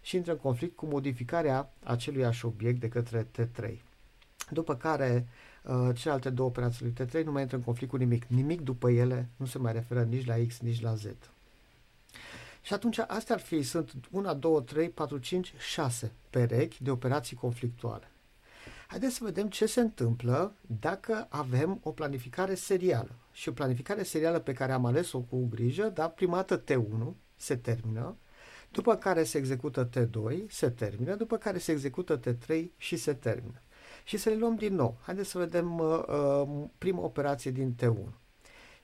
și 0.00 0.16
intră 0.16 0.32
în 0.32 0.38
conflict 0.38 0.76
cu 0.76 0.86
modificarea 0.86 1.72
acelui 1.82 2.28
obiect 2.42 2.80
de 2.80 2.88
către 2.88 3.26
T3. 3.38 3.74
După 4.50 4.76
care 4.76 5.26
uh, 5.26 5.53
celelalte 5.94 6.30
două 6.30 6.48
operații 6.48 6.84
lui 6.84 7.06
T3 7.06 7.24
nu 7.24 7.32
mai 7.32 7.42
intră 7.42 7.56
în 7.56 7.62
conflict 7.62 7.90
cu 7.90 7.96
nimic. 7.96 8.24
Nimic 8.24 8.60
după 8.60 8.90
ele 8.90 9.28
nu 9.36 9.46
se 9.46 9.58
mai 9.58 9.72
referă 9.72 10.02
nici 10.02 10.26
la 10.26 10.34
X, 10.46 10.58
nici 10.58 10.80
la 10.80 10.94
Z. 10.94 11.04
Și 12.62 12.72
atunci 12.72 12.98
astea 12.98 13.34
ar 13.34 13.40
fi, 13.40 13.62
sunt 13.62 13.92
1, 14.10 14.34
2, 14.34 14.62
3, 14.62 14.88
4, 14.88 15.18
5, 15.18 15.54
6 15.58 16.12
perechi 16.30 16.82
de 16.82 16.90
operații 16.90 17.36
conflictuale. 17.36 18.08
Haideți 18.86 19.14
să 19.14 19.24
vedem 19.24 19.48
ce 19.48 19.66
se 19.66 19.80
întâmplă 19.80 20.54
dacă 20.80 21.26
avem 21.28 21.80
o 21.82 21.90
planificare 21.90 22.54
serială. 22.54 23.10
Și 23.32 23.48
o 23.48 23.52
planificare 23.52 24.02
serială 24.02 24.38
pe 24.38 24.52
care 24.52 24.72
am 24.72 24.84
ales-o 24.84 25.18
cu 25.18 25.46
grijă, 25.50 25.90
da, 25.94 26.08
prima 26.08 26.36
dată 26.36 26.62
T1 26.62 27.14
se 27.36 27.56
termină, 27.56 28.16
după 28.70 28.96
care 28.96 29.24
se 29.24 29.38
execută 29.38 29.88
T2, 29.88 30.46
se 30.48 30.70
termină, 30.70 31.14
după 31.14 31.36
care 31.36 31.58
se 31.58 31.72
execută 31.72 32.20
T3 32.20 32.64
și 32.76 32.96
se 32.96 33.12
termină. 33.12 33.60
Și 34.04 34.16
să 34.16 34.28
le 34.28 34.36
luăm 34.36 34.54
din 34.54 34.74
nou. 34.74 34.96
Haideți 35.02 35.30
să 35.30 35.38
vedem 35.38 35.78
uh, 35.78 36.02
uh, 36.08 36.64
prima 36.78 37.02
operație 37.02 37.50
din 37.50 37.74
T1. 37.82 38.12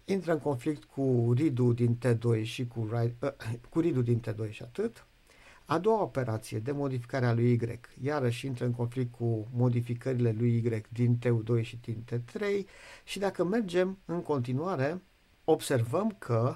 Intră 0.04 0.32
în 0.32 0.38
conflict 0.38 0.84
cu 0.84 1.32
read 1.36 1.60
din 1.60 1.98
T2 1.98 2.42
și 2.42 2.66
cu, 2.66 2.88
uh, 2.92 3.30
cu 3.70 3.80
read 3.80 3.98
din 3.98 4.22
T2 4.28 4.50
și 4.50 4.62
atât. 4.62 5.04
A 5.64 5.78
doua 5.78 6.02
operație 6.02 6.58
de 6.58 6.72
modificare 6.72 7.26
a 7.26 7.32
lui 7.32 7.52
Y, 7.52 7.58
iarăși 8.02 8.46
intră 8.46 8.64
în 8.64 8.72
conflict 8.72 9.14
cu 9.14 9.48
modificările 9.52 10.34
lui 10.38 10.56
Y 10.56 10.82
din 10.88 11.18
T2 11.18 11.62
și 11.62 11.76
din 11.76 12.04
T3 12.12 12.42
și 13.04 13.18
dacă 13.18 13.44
mergem 13.44 13.98
în 14.04 14.22
continuare, 14.22 15.02
observăm 15.44 16.16
că 16.18 16.54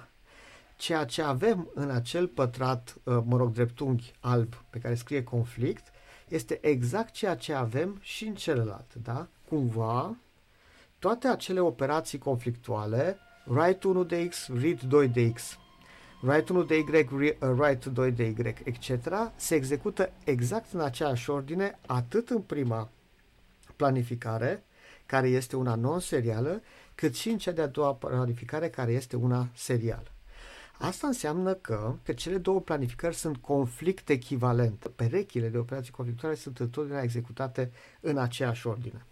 ceea 0.77 1.05
ce 1.05 1.23
avem 1.23 1.71
în 1.75 1.91
acel 1.91 2.27
pătrat, 2.27 2.97
uh, 3.03 3.19
mă 3.25 3.37
rog, 3.37 3.53
dreptunghi 3.53 4.13
alb 4.21 4.55
pe 4.71 4.79
care 4.79 4.95
scrie 4.95 5.23
conflict, 5.23 5.93
este 6.29 6.59
exact 6.63 7.13
ceea 7.13 7.35
ce 7.37 7.53
avem 7.53 7.99
și 8.01 8.25
în 8.25 8.35
celălalt, 8.35 8.95
da? 9.03 9.27
Cumva, 9.49 10.17
toate 10.99 11.29
acele 11.29 11.61
operații 11.61 12.19
conflictuale, 12.19 13.19
write 13.47 13.87
1 13.87 14.05
de 14.05 14.29
x, 14.29 14.49
read 14.61 14.81
2 14.81 15.09
de 15.09 15.31
x, 15.31 15.59
write 16.23 16.53
1 16.53 16.63
de 16.63 16.79
y, 16.79 16.85
write 17.41 17.89
2 17.89 18.13
de 18.13 18.25
y, 18.25 18.55
etc., 18.65 18.91
se 19.37 19.55
execută 19.55 20.11
exact 20.25 20.73
în 20.73 20.81
aceeași 20.81 21.31
ordine, 21.31 21.79
atât 21.87 22.31
în 22.31 22.41
prima 22.41 22.89
planificare, 23.77 24.65
care 25.07 25.29
este 25.29 25.57
una 25.57 25.75
non-serială, 25.75 26.63
cât 26.95 27.15
și 27.15 27.29
în 27.29 27.39
cea 27.39 27.51
de-a 27.51 27.67
doua 27.67 27.95
planificare, 27.95 28.69
care 28.69 28.93
este 28.93 29.17
una 29.17 29.49
serială. 29.55 30.14
Asta 30.79 31.07
înseamnă 31.07 31.55
că, 31.55 31.95
că 32.03 32.13
cele 32.13 32.39
două 32.39 32.61
planificări 32.61 33.15
sunt 33.15 33.37
conflict 33.37 34.09
echivalent. 34.09 34.87
Perechile 34.97 35.49
de 35.49 35.59
operații 35.59 35.93
conflictuale 35.93 36.35
sunt 36.35 36.59
întotdeauna 36.59 37.03
executate 37.03 37.73
în 38.01 38.19
aceeași 38.19 38.67
ordine. 38.67 39.07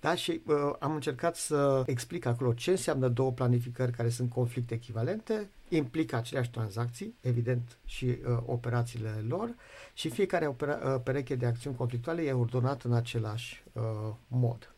Da? 0.00 0.14
Și 0.14 0.40
uh, 0.46 0.54
am 0.78 0.94
încercat 0.94 1.36
să 1.36 1.82
explic 1.86 2.26
acolo 2.26 2.52
ce 2.52 2.70
înseamnă 2.70 3.08
două 3.08 3.32
planificări 3.32 3.92
care 3.92 4.08
sunt 4.08 4.30
conflict 4.30 4.70
echivalente, 4.70 5.48
implică 5.68 6.16
aceleași 6.16 6.50
tranzacții, 6.50 7.14
evident, 7.20 7.78
și 7.84 8.04
uh, 8.04 8.38
operațiile 8.46 9.24
lor, 9.28 9.54
și 9.94 10.08
fiecare 10.08 10.46
opera, 10.46 10.94
uh, 10.94 11.00
pereche 11.04 11.34
de 11.34 11.46
acțiuni 11.46 11.76
conflictuale 11.76 12.22
e 12.22 12.32
ordonat 12.32 12.82
în 12.82 12.92
același 12.92 13.62
uh, 13.72 13.82
mod. 14.26 14.74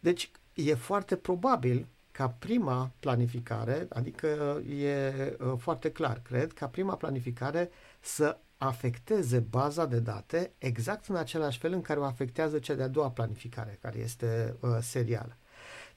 Deci, 0.00 0.30
e 0.54 0.74
foarte 0.74 1.16
probabil 1.16 1.86
ca 2.16 2.28
prima 2.28 2.92
planificare, 3.00 3.86
adică 3.88 4.26
e 4.78 5.36
uh, 5.40 5.52
foarte 5.58 5.90
clar, 5.90 6.20
cred, 6.22 6.52
ca 6.52 6.66
prima 6.66 6.94
planificare 6.94 7.70
să 8.00 8.38
afecteze 8.56 9.38
baza 9.38 9.86
de 9.86 9.98
date 9.98 10.52
exact 10.58 11.06
în 11.06 11.16
același 11.16 11.58
fel 11.58 11.72
în 11.72 11.82
care 11.82 12.00
o 12.00 12.04
afectează 12.04 12.58
cea 12.58 12.74
de-a 12.74 12.88
doua 12.88 13.10
planificare, 13.10 13.78
care 13.80 13.98
este 13.98 14.56
uh, 14.60 14.70
serială. 14.80 15.36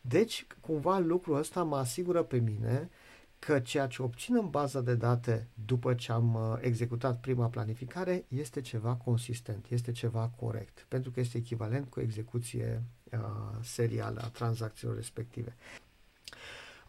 Deci, 0.01 0.47
cumva 0.61 0.97
lucrul 0.97 1.37
ăsta 1.37 1.63
mă 1.63 1.77
asigură 1.77 2.23
pe 2.23 2.37
mine 2.37 2.89
că 3.39 3.59
ceea 3.59 3.87
ce 3.87 4.01
obțin 4.01 4.35
în 4.35 4.49
baza 4.49 4.81
de 4.81 4.95
date 4.95 5.47
după 5.65 5.93
ce 5.93 6.11
am 6.11 6.33
uh, 6.33 6.57
executat 6.61 7.19
prima 7.19 7.47
planificare 7.47 8.25
este 8.27 8.61
ceva 8.61 8.95
consistent, 8.95 9.65
este 9.69 9.91
ceva 9.91 10.31
corect, 10.39 10.85
pentru 10.87 11.11
că 11.11 11.19
este 11.19 11.37
echivalent 11.37 11.89
cu 11.89 11.99
execuție 11.99 12.83
uh, 13.11 13.19
serială 13.61 14.21
a 14.23 14.27
tranzacțiilor 14.27 14.95
respective. 14.95 15.55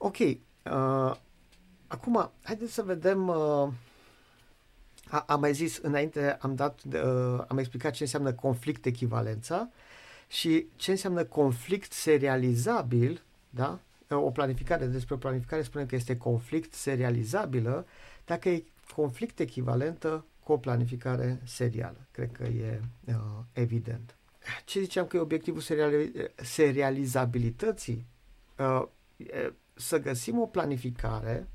Ok, 0.02 0.18
uh, 0.18 1.16
acum 1.86 2.30
haideți 2.42 2.72
să 2.72 2.82
vedem 2.82 3.28
uh, 3.28 3.68
a, 5.08 5.24
am 5.26 5.40
mai 5.40 5.52
zis 5.52 5.76
înainte, 5.76 6.38
am, 6.40 6.54
dat, 6.54 6.80
uh, 6.92 7.44
am 7.48 7.58
explicat 7.58 7.92
ce 7.92 8.02
înseamnă 8.02 8.32
conflict 8.32 8.86
echivalența 8.86 9.68
și 10.28 10.66
ce 10.76 10.90
înseamnă 10.90 11.24
conflict 11.24 11.92
serializabil, 11.92 13.22
da? 13.50 13.78
O 14.08 14.30
planificare, 14.30 14.86
despre 14.86 15.14
o 15.14 15.18
planificare 15.18 15.62
spune 15.62 15.86
că 15.86 15.94
este 15.94 16.16
conflict 16.16 16.74
serializabilă 16.74 17.86
dacă 18.24 18.48
e 18.48 18.64
conflict 18.94 19.38
echivalentă 19.38 20.24
cu 20.42 20.52
o 20.52 20.56
planificare 20.56 21.40
serială. 21.44 22.06
Cred 22.10 22.32
că 22.32 22.42
e 22.42 22.80
uh, 23.06 23.14
evident. 23.52 24.14
Ce 24.64 24.80
ziceam 24.80 25.06
că 25.06 25.16
e 25.16 25.20
obiectivul 25.20 25.60
seriali- 25.60 26.30
serializabilității? 26.34 28.06
Uh, 28.58 28.86
să 29.80 29.98
găsim 29.98 30.40
o 30.40 30.46
planificare 30.46 31.48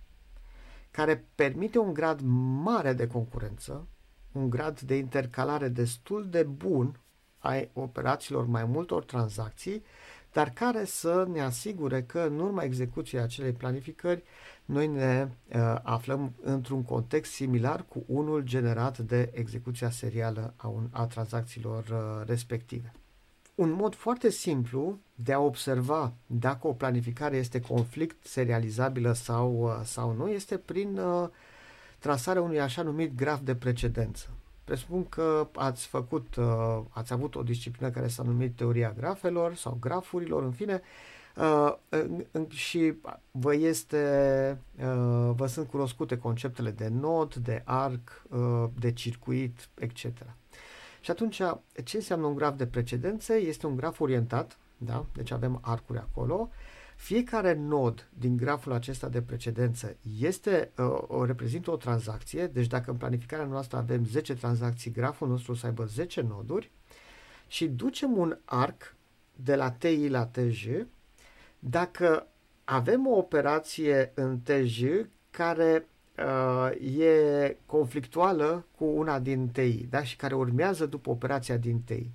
care 0.91 1.25
permite 1.35 1.77
un 1.77 1.93
grad 1.93 2.19
mare 2.63 2.93
de 2.93 3.07
concurență, 3.07 3.87
un 4.31 4.49
grad 4.49 4.79
de 4.79 4.95
intercalare 4.95 5.67
destul 5.67 6.27
de 6.29 6.43
bun 6.43 6.99
a 7.37 7.53
operațiilor 7.73 8.45
mai 8.45 8.65
multor 8.65 9.03
tranzacții, 9.03 9.83
dar 10.31 10.49
care 10.49 10.85
să 10.85 11.27
ne 11.31 11.41
asigure 11.41 12.03
că 12.03 12.19
în 12.19 12.39
urma 12.39 12.63
execuției 12.63 13.21
acelei 13.21 13.51
planificări 13.51 14.23
noi 14.65 14.87
ne 14.87 15.27
uh, 15.27 15.75
aflăm 15.83 16.33
într-un 16.41 16.83
context 16.83 17.31
similar 17.31 17.85
cu 17.87 18.03
unul 18.07 18.41
generat 18.41 18.97
de 18.97 19.29
execuția 19.33 19.89
serială 19.89 20.53
a, 20.57 20.67
un, 20.67 20.87
a 20.91 21.05
tranzacțiilor 21.05 21.83
uh, 21.83 22.27
respective 22.27 22.93
un 23.55 23.71
mod 23.71 23.95
foarte 23.95 24.29
simplu 24.29 24.99
de 25.15 25.33
a 25.33 25.39
observa 25.39 26.13
dacă 26.25 26.67
o 26.67 26.73
planificare 26.73 27.37
este 27.37 27.61
conflict 27.61 28.25
serializabilă 28.25 29.13
sau, 29.13 29.63
uh, 29.63 29.81
sau 29.83 30.13
nu 30.13 30.29
este 30.29 30.57
prin 30.57 30.97
uh, 30.97 31.29
trasarea 31.99 32.41
unui 32.41 32.59
așa 32.59 32.81
numit 32.81 33.15
graf 33.15 33.39
de 33.39 33.55
precedență. 33.55 34.27
Presupun 34.63 35.09
că 35.09 35.47
ați 35.53 35.87
făcut, 35.87 36.35
uh, 36.35 36.79
ați 36.89 37.13
avut 37.13 37.35
o 37.35 37.43
disciplină 37.43 37.89
care 37.89 38.07
s-a 38.07 38.23
numit 38.23 38.55
teoria 38.55 38.93
grafelor 38.97 39.55
sau 39.55 39.77
grafurilor, 39.79 40.43
în 40.43 40.51
fine, 40.51 40.81
uh, 41.35 41.73
și 42.49 42.93
vă 43.31 43.55
este, 43.55 44.57
uh, 44.77 45.31
vă 45.35 45.45
sunt 45.47 45.67
cunoscute 45.67 46.17
conceptele 46.17 46.71
de 46.71 46.87
nod, 46.87 47.35
de 47.35 47.61
arc, 47.65 48.23
uh, 48.29 48.65
de 48.79 48.91
circuit, 48.91 49.69
etc. 49.79 50.05
Și 51.05 51.11
atunci, 51.11 51.41
ce 51.83 51.95
înseamnă 51.95 52.25
un 52.25 52.35
graf 52.35 52.55
de 52.57 52.67
precedențe? 52.67 53.33
Este 53.33 53.67
un 53.67 53.75
graf 53.75 53.99
orientat, 53.99 54.57
da? 54.77 55.05
deci 55.13 55.31
avem 55.31 55.59
arcuri 55.61 55.99
acolo. 55.99 56.49
Fiecare 56.95 57.53
nod 57.53 58.09
din 58.19 58.37
graful 58.37 58.71
acesta 58.71 59.09
de 59.09 59.21
precedență 59.21 59.95
este, 60.19 60.71
uh, 60.77 60.97
o 61.07 61.25
reprezintă 61.25 61.71
o 61.71 61.75
tranzacție, 61.75 62.47
deci 62.47 62.67
dacă 62.67 62.91
în 62.91 62.97
planificarea 62.97 63.45
noastră 63.45 63.77
avem 63.77 64.05
10 64.05 64.35
tranzacții, 64.35 64.91
graful 64.91 65.27
nostru 65.27 65.53
să 65.53 65.65
aibă 65.65 65.85
10 65.85 66.21
noduri 66.21 66.71
și 67.47 67.67
ducem 67.67 68.17
un 68.17 68.37
arc 68.45 68.95
de 69.35 69.55
la 69.55 69.71
TI 69.71 70.07
la 70.07 70.25
TJ, 70.25 70.67
dacă 71.59 72.27
avem 72.63 73.07
o 73.07 73.17
operație 73.17 74.11
în 74.15 74.39
TJ 74.39 74.83
care 75.29 75.87
uh, 76.17 76.97
e 76.99 77.57
conflictuală 77.65 78.65
cu 78.77 78.85
una 78.85 79.19
din 79.19 79.47
TI 79.47 79.85
da? 79.89 80.03
și 80.03 80.15
care 80.15 80.35
urmează 80.35 80.85
după 80.85 81.09
operația 81.09 81.57
din 81.57 81.81
TI. 81.81 82.09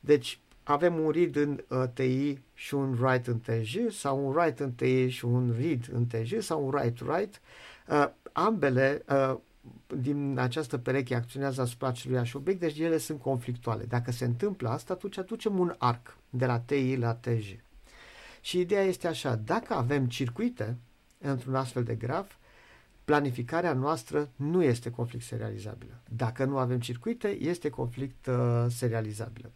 Deci 0.00 0.40
avem 0.62 0.98
un 0.98 1.10
read 1.10 1.36
în 1.36 1.64
uh, 1.68 1.84
TI 1.92 2.38
și 2.54 2.74
un 2.74 2.98
write 3.00 3.30
în 3.30 3.38
TJ 3.38 3.76
sau 3.90 4.26
un 4.26 4.34
write 4.34 4.62
în 4.62 4.72
TI 4.72 5.08
și 5.08 5.24
un 5.24 5.54
read 5.58 5.88
în 5.92 6.06
TJ 6.06 6.38
sau 6.38 6.66
un 6.66 6.74
write-write. 6.74 7.36
Uh, 7.88 8.08
ambele 8.32 9.02
uh, 9.08 9.36
din 9.96 10.38
această 10.38 10.78
pereche 10.78 11.14
acționează 11.14 11.60
asupra 11.60 11.88
acelui 11.88 12.30
obiect, 12.32 12.60
deci 12.60 12.78
ele 12.78 12.98
sunt 12.98 13.20
conflictuale. 13.20 13.84
Dacă 13.84 14.10
se 14.10 14.24
întâmplă 14.24 14.68
asta, 14.68 14.92
atunci 14.92 15.18
aducem 15.18 15.58
un 15.58 15.74
arc 15.78 16.16
de 16.30 16.46
la 16.46 16.60
TI 16.60 16.96
la 16.96 17.14
TJ. 17.14 17.56
Și 18.40 18.60
ideea 18.60 18.82
este 18.82 19.06
așa, 19.06 19.34
dacă 19.34 19.74
avem 19.74 20.06
circuite 20.06 20.76
într-un 21.18 21.54
astfel 21.54 21.82
de 21.82 21.94
graf, 21.94 22.34
planificarea 23.08 23.72
noastră 23.72 24.28
nu 24.36 24.62
este 24.62 24.90
conflict 24.90 25.24
serializabilă. 25.24 26.00
Dacă 26.08 26.44
nu 26.44 26.58
avem 26.58 26.80
circuite, 26.80 27.28
este 27.40 27.68
conflict 27.68 28.26
uh, 28.26 28.66
serializabilă. 28.68 29.50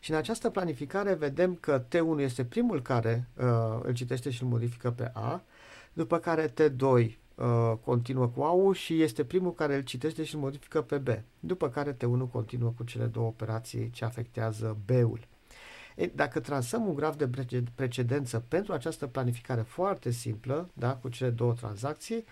Și 0.00 0.10
în 0.10 0.16
această 0.16 0.50
planificare 0.50 1.14
vedem 1.14 1.54
că 1.60 1.84
T1 1.84 2.18
este 2.18 2.44
primul 2.44 2.82
care 2.82 3.28
uh, 3.36 3.44
îl 3.82 3.94
citește 3.94 4.30
și 4.30 4.42
îl 4.42 4.48
modifică 4.48 4.90
pe 4.90 5.10
A, 5.14 5.42
după 5.92 6.18
care 6.18 6.48
T2 6.48 6.82
uh, 6.84 7.72
continuă 7.84 8.28
cu 8.28 8.42
A 8.42 8.72
și 8.72 9.02
este 9.02 9.24
primul 9.24 9.54
care 9.54 9.74
îl 9.74 9.82
citește 9.82 10.24
și 10.24 10.34
îl 10.34 10.40
modifică 10.40 10.82
pe 10.82 10.98
B, 10.98 11.08
după 11.38 11.68
care 11.68 11.96
T1 11.96 12.30
continuă 12.32 12.72
cu 12.76 12.82
cele 12.84 13.04
două 13.04 13.26
operații 13.26 13.90
ce 13.90 14.04
afectează 14.04 14.76
B-ul. 14.84 15.20
E, 15.96 16.06
dacă 16.06 16.40
transăm 16.40 16.86
un 16.86 16.94
graf 16.94 17.16
de 17.16 17.30
precedență 17.74 18.44
pentru 18.48 18.72
această 18.72 19.06
planificare 19.06 19.60
foarte 19.60 20.10
simplă, 20.10 20.68
da, 20.72 20.94
cu 20.94 21.08
cele 21.08 21.30
două 21.30 21.52
tranzacții, 21.52 22.24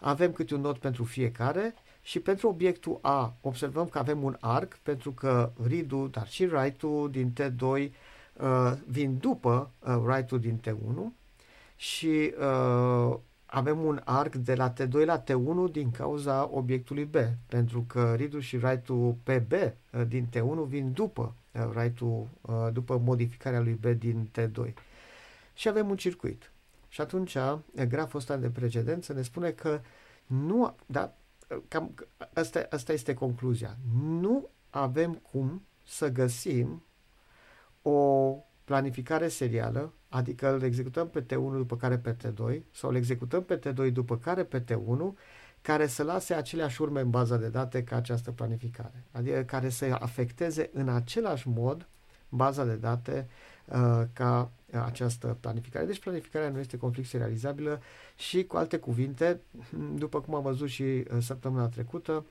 avem 0.00 0.32
câte 0.32 0.54
un 0.54 0.60
nod 0.60 0.78
pentru 0.78 1.04
fiecare 1.04 1.74
și 2.02 2.20
pentru 2.20 2.48
obiectul 2.48 2.98
A 3.02 3.36
observăm 3.40 3.86
că 3.86 3.98
avem 3.98 4.22
un 4.22 4.36
arc 4.40 4.78
pentru 4.82 5.12
că 5.12 5.52
read-ul, 5.68 6.10
dar 6.10 6.28
și 6.28 6.42
write-ul 6.42 7.10
din 7.10 7.32
T2 7.40 7.62
uh, 7.62 8.72
vin 8.86 9.18
după 9.18 9.70
uh, 9.78 9.96
write-ul 10.04 10.40
din 10.40 10.60
T1 10.60 11.24
și 11.76 12.34
uh, 12.38 13.16
avem 13.46 13.84
un 13.84 14.00
arc 14.04 14.34
de 14.34 14.54
la 14.54 14.72
T2 14.72 15.04
la 15.04 15.22
T1 15.22 15.70
din 15.72 15.90
cauza 15.90 16.50
obiectului 16.52 17.04
B, 17.04 17.16
pentru 17.46 17.84
că 17.86 18.14
read-ul 18.16 18.40
și 18.40 18.56
write-ul 18.56 19.16
pe 19.22 19.38
B 19.38 19.52
uh, 19.52 20.06
din 20.08 20.26
T1 20.36 20.68
vin 20.68 20.92
după 20.92 21.34
uh, 21.52 21.68
write-ul, 21.74 22.28
uh, 22.40 22.68
după 22.72 22.98
modificarea 22.98 23.60
lui 23.60 23.72
B 23.72 23.84
din 23.86 24.30
T2. 24.38 24.72
Și 25.54 25.68
avem 25.68 25.88
un 25.88 25.96
circuit. 25.96 26.50
Și 26.88 27.00
atunci, 27.00 27.36
graful 27.88 28.18
ăsta 28.18 28.36
de 28.36 28.50
precedență 28.50 29.12
ne 29.12 29.22
spune 29.22 29.50
că 29.50 29.80
nu, 30.26 30.76
da, 30.86 31.14
cam, 31.68 31.94
asta, 32.32 32.66
asta 32.70 32.92
este 32.92 33.14
concluzia. 33.14 33.76
Nu 34.02 34.50
avem 34.70 35.14
cum 35.14 35.66
să 35.84 36.08
găsim 36.08 36.84
o 37.82 38.30
planificare 38.64 39.28
serială, 39.28 39.92
adică 40.08 40.54
îl 40.54 40.62
executăm 40.62 41.08
pe 41.08 41.22
T1 41.22 41.56
după 41.56 41.76
care 41.76 41.98
pe 41.98 42.16
T2 42.16 42.60
sau 42.70 42.90
îl 42.90 42.96
executăm 42.96 43.44
pe 43.44 43.58
T2 43.58 43.92
după 43.92 44.18
care 44.18 44.44
pe 44.44 44.64
T1, 44.64 45.18
care 45.62 45.86
să 45.86 46.02
lase 46.02 46.34
aceleași 46.34 46.82
urme 46.82 47.00
în 47.00 47.10
baza 47.10 47.36
de 47.36 47.48
date 47.48 47.84
ca 47.84 47.96
această 47.96 48.30
planificare, 48.30 49.04
adică 49.12 49.42
care 49.42 49.68
să 49.68 49.96
afecteze 49.98 50.70
în 50.72 50.88
același 50.88 51.48
mod 51.48 51.88
baza 52.28 52.64
de 52.64 52.76
date 52.76 53.28
uh, 53.28 53.55
ca 54.12 54.50
această 54.70 55.36
planificare. 55.40 55.84
Deci 55.84 56.00
planificarea 56.00 56.48
nu 56.48 56.58
este 56.58 56.76
conflict 56.76 57.12
realizabilă 57.12 57.80
și, 58.16 58.44
cu 58.44 58.56
alte 58.56 58.78
cuvinte, 58.78 59.40
după 59.94 60.20
cum 60.20 60.34
am 60.34 60.42
văzut 60.42 60.68
și 60.68 60.82
uh, 60.82 61.04
săptămâna 61.20 61.68
trecută, 61.68 62.24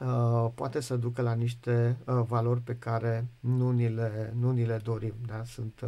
uh, 0.00 0.50
poate 0.54 0.80
să 0.80 0.96
ducă 0.96 1.22
la 1.22 1.32
niște 1.32 1.96
uh, 2.06 2.22
valori 2.26 2.60
pe 2.60 2.76
care 2.76 3.26
nu 3.40 3.70
ni 3.70 3.88
le, 3.88 4.32
nu 4.38 4.50
ni 4.50 4.66
le 4.66 4.76
dorim. 4.76 5.14
Da? 5.26 5.44
Sunt 5.44 5.80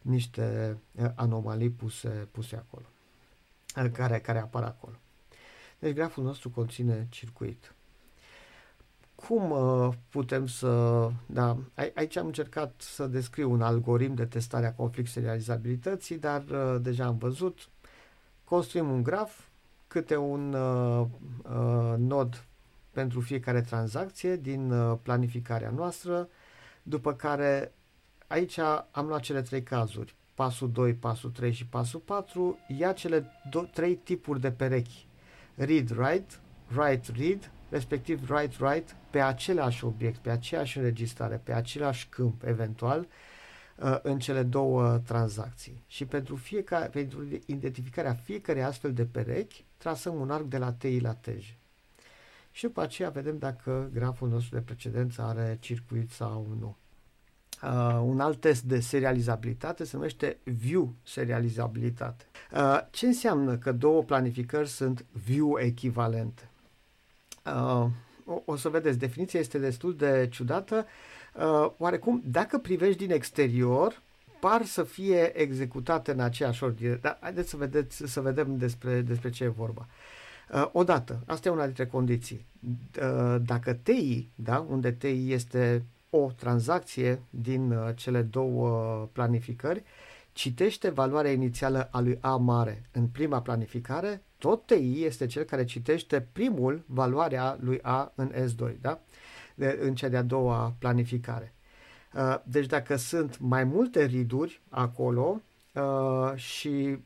niște 0.00 0.76
anomalii 1.14 1.70
puse, 1.70 2.28
puse 2.30 2.56
acolo, 2.56 2.84
care, 3.92 4.18
care 4.18 4.38
apar 4.38 4.62
acolo. 4.62 4.94
Deci 5.78 5.94
graful 5.94 6.24
nostru 6.24 6.50
conține 6.50 7.06
circuit 7.10 7.74
cum 9.28 9.50
uh, 9.50 9.94
putem 10.08 10.46
să... 10.46 11.08
Da, 11.26 11.56
aici 11.94 12.16
am 12.16 12.26
încercat 12.26 12.72
să 12.78 13.06
descriu 13.06 13.50
un 13.50 13.62
algoritm 13.62 14.14
de 14.14 14.24
testare 14.24 14.66
a 14.66 14.72
conflict 14.72 15.14
realizabilității, 15.14 16.18
dar 16.18 16.44
uh, 16.50 16.76
deja 16.80 17.04
am 17.04 17.18
văzut. 17.18 17.68
Construim 18.44 18.90
un 18.90 19.02
graf, 19.02 19.40
câte 19.86 20.16
un 20.16 20.52
uh, 20.52 21.06
uh, 21.42 21.94
nod 21.98 22.44
pentru 22.90 23.20
fiecare 23.20 23.60
tranzacție 23.60 24.36
din 24.36 24.70
uh, 24.70 24.98
planificarea 25.02 25.70
noastră, 25.70 26.28
după 26.82 27.14
care 27.14 27.72
aici 28.26 28.58
am 28.90 29.06
luat 29.06 29.20
cele 29.20 29.42
trei 29.42 29.62
cazuri, 29.62 30.14
pasul 30.34 30.70
2, 30.70 30.94
pasul 30.94 31.30
3 31.30 31.52
și 31.52 31.66
pasul 31.66 32.00
4, 32.00 32.58
ia 32.78 32.92
cele 32.92 33.20
do- 33.20 33.70
trei 33.72 33.94
tipuri 33.94 34.40
de 34.40 34.50
perechi, 34.50 35.06
read-write, 35.54 36.34
write-read 36.76 37.50
respectiv 37.68 38.30
write-write, 38.30 38.90
pe 39.12 39.20
același 39.20 39.84
obiect, 39.84 40.18
pe 40.18 40.30
aceeași 40.30 40.78
înregistrare, 40.78 41.40
pe 41.44 41.52
același 41.52 42.08
câmp, 42.08 42.42
eventual, 42.44 43.06
uh, 43.76 43.98
în 44.02 44.18
cele 44.18 44.42
două 44.42 44.98
tranzacții. 44.98 45.82
Și 45.86 46.04
pentru, 46.04 46.36
fiecare, 46.36 46.86
pentru 46.86 47.24
identificarea 47.46 48.14
fiecărei 48.14 48.62
astfel 48.62 48.92
de 48.92 49.04
perechi, 49.04 49.64
trasăm 49.76 50.20
un 50.20 50.30
arc 50.30 50.44
de 50.44 50.58
la 50.58 50.72
TI 50.72 51.00
la 51.00 51.14
TJ. 51.14 51.54
Și 52.50 52.62
după 52.62 52.80
aceea 52.80 53.08
vedem 53.10 53.38
dacă 53.38 53.90
graful 53.92 54.28
nostru 54.28 54.54
de 54.54 54.62
precedență 54.62 55.22
are 55.22 55.56
circuit 55.60 56.10
sau 56.10 56.46
nu. 56.60 56.76
Uh, 57.62 58.00
un 58.04 58.20
alt 58.20 58.40
test 58.40 58.62
de 58.62 58.80
serializabilitate 58.80 59.84
se 59.84 59.96
numește 59.96 60.38
view 60.42 60.94
serializabilitate. 61.02 62.24
Uh, 62.52 62.78
ce 62.90 63.06
înseamnă 63.06 63.56
că 63.56 63.72
două 63.72 64.02
planificări 64.02 64.68
sunt 64.68 65.04
view 65.12 65.58
echivalente? 65.58 66.50
Uh, 67.44 67.86
o, 68.32 68.42
o 68.44 68.56
să 68.56 68.68
vedeți, 68.68 68.98
definiția 68.98 69.40
este 69.40 69.58
destul 69.58 69.96
de 69.96 70.28
ciudată. 70.30 70.86
Uh, 71.34 71.70
oarecum, 71.78 72.22
dacă 72.24 72.58
privești 72.58 73.06
din 73.06 73.10
exterior, 73.10 74.02
par 74.40 74.64
să 74.64 74.82
fie 74.82 75.40
executate 75.40 76.12
în 76.12 76.20
aceeași 76.20 76.64
ordine. 76.64 76.98
Dar 77.00 77.18
haideți 77.20 77.48
să, 77.48 77.56
vedeți, 77.56 78.02
să 78.06 78.20
vedem 78.20 78.56
despre, 78.56 79.00
despre 79.00 79.30
ce 79.30 79.44
e 79.44 79.48
vorba. 79.48 79.86
Uh, 80.52 80.68
odată, 80.72 81.22
asta 81.26 81.48
e 81.48 81.52
una 81.52 81.64
dintre 81.64 81.86
condiții. 81.86 82.44
Uh, 83.02 83.36
dacă 83.46 83.72
TI, 83.72 84.28
da, 84.34 84.66
unde 84.68 84.92
TI 84.92 85.32
este 85.32 85.84
o 86.10 86.30
tranzacție 86.36 87.22
din 87.30 87.70
uh, 87.70 87.88
cele 87.94 88.22
două 88.22 88.68
planificări, 89.12 89.82
citește 90.32 90.88
valoarea 90.88 91.32
inițială 91.32 91.88
a 91.90 92.00
lui 92.00 92.18
A 92.20 92.36
mare 92.36 92.82
în 92.92 93.06
prima 93.06 93.42
planificare, 93.42 94.22
tot 94.38 94.66
TI 94.66 95.04
este 95.04 95.26
cel 95.26 95.42
care 95.42 95.64
citește 95.64 96.28
primul 96.32 96.84
valoarea 96.86 97.58
lui 97.60 97.78
A 97.82 98.12
în 98.14 98.32
S2, 98.32 98.80
da? 98.80 99.00
De, 99.54 99.78
în 99.80 99.94
cea 99.94 100.08
de-a 100.08 100.22
doua 100.22 100.74
planificare. 100.78 101.54
Uh, 102.14 102.36
deci 102.44 102.66
dacă 102.66 102.96
sunt 102.96 103.38
mai 103.38 103.64
multe 103.64 104.04
riduri 104.04 104.60
acolo 104.68 105.40
uh, 105.74 106.32
și 106.34 106.98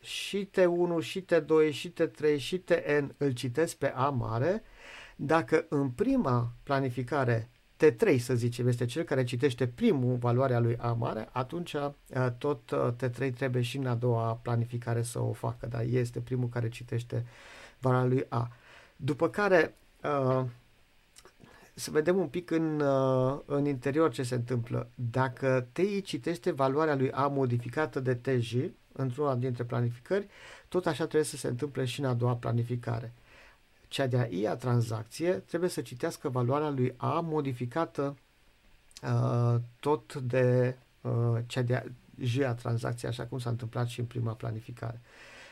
și 0.00 0.50
T1, 0.50 1.02
și 1.04 1.24
T2, 1.24 1.72
și 1.72 1.92
T3, 1.92 2.36
și 2.36 2.58
Tn 2.58 3.14
îl 3.16 3.30
citesc 3.30 3.76
pe 3.76 3.88
A 3.88 4.08
mare, 4.08 4.62
dacă 5.16 5.66
în 5.68 5.90
prima 5.90 6.52
planificare 6.62 7.48
T3, 7.80 8.18
să 8.18 8.34
zicem, 8.34 8.68
este 8.68 8.84
cel 8.84 9.02
care 9.02 9.24
citește 9.24 9.66
primul 9.66 10.16
valoarea 10.16 10.58
lui 10.58 10.76
A 10.76 10.92
mare, 10.92 11.28
atunci 11.32 11.72
uh, 11.72 11.90
tot 12.38 12.70
uh, 12.70 12.88
T3 12.96 13.34
trebuie 13.34 13.62
și 13.62 13.76
în 13.76 13.86
a 13.86 13.94
doua 13.94 14.38
planificare 14.42 15.02
să 15.02 15.18
o 15.18 15.32
facă, 15.32 15.66
dar 15.66 15.84
este 15.90 16.20
primul 16.20 16.48
care 16.48 16.68
citește 16.68 17.26
valoarea 17.78 18.08
lui 18.08 18.26
A. 18.28 18.50
După 18.96 19.28
care 19.28 19.74
uh, 20.02 20.44
să 21.74 21.90
vedem 21.90 22.18
un 22.18 22.26
pic 22.26 22.50
în, 22.50 22.82
în 23.46 23.66
interior 23.66 24.10
ce 24.10 24.22
se 24.22 24.34
întâmplă. 24.34 24.88
Dacă 24.94 25.66
TI 25.72 26.02
citește 26.02 26.50
valoarea 26.50 26.96
lui 26.96 27.10
A 27.10 27.26
modificată 27.26 28.00
de 28.00 28.14
TJ 28.14 28.54
într-una 28.92 29.34
dintre 29.34 29.64
planificări, 29.64 30.26
tot 30.68 30.86
așa 30.86 31.04
trebuie 31.04 31.24
să 31.24 31.36
se 31.36 31.48
întâmple 31.48 31.84
și 31.84 32.00
în 32.00 32.06
a 32.06 32.14
doua 32.14 32.34
planificare 32.34 33.12
cea 33.90 34.06
de-a 34.06 34.26
i-a 34.30 34.56
tranzacție 34.56 35.32
trebuie 35.32 35.70
să 35.70 35.80
citească 35.80 36.28
valoarea 36.28 36.68
lui 36.70 36.94
A 36.96 37.20
modificată 37.20 38.16
uh, 39.02 39.60
tot 39.80 40.14
de 40.14 40.76
uh, 41.00 41.38
cea 41.46 41.62
de-a 41.62 41.84
j-a 42.18 42.54
tranzacție, 42.54 43.08
așa 43.08 43.24
cum 43.26 43.38
s-a 43.38 43.50
întâmplat 43.50 43.86
și 43.86 44.00
în 44.00 44.06
prima 44.06 44.32
planificare. 44.32 45.00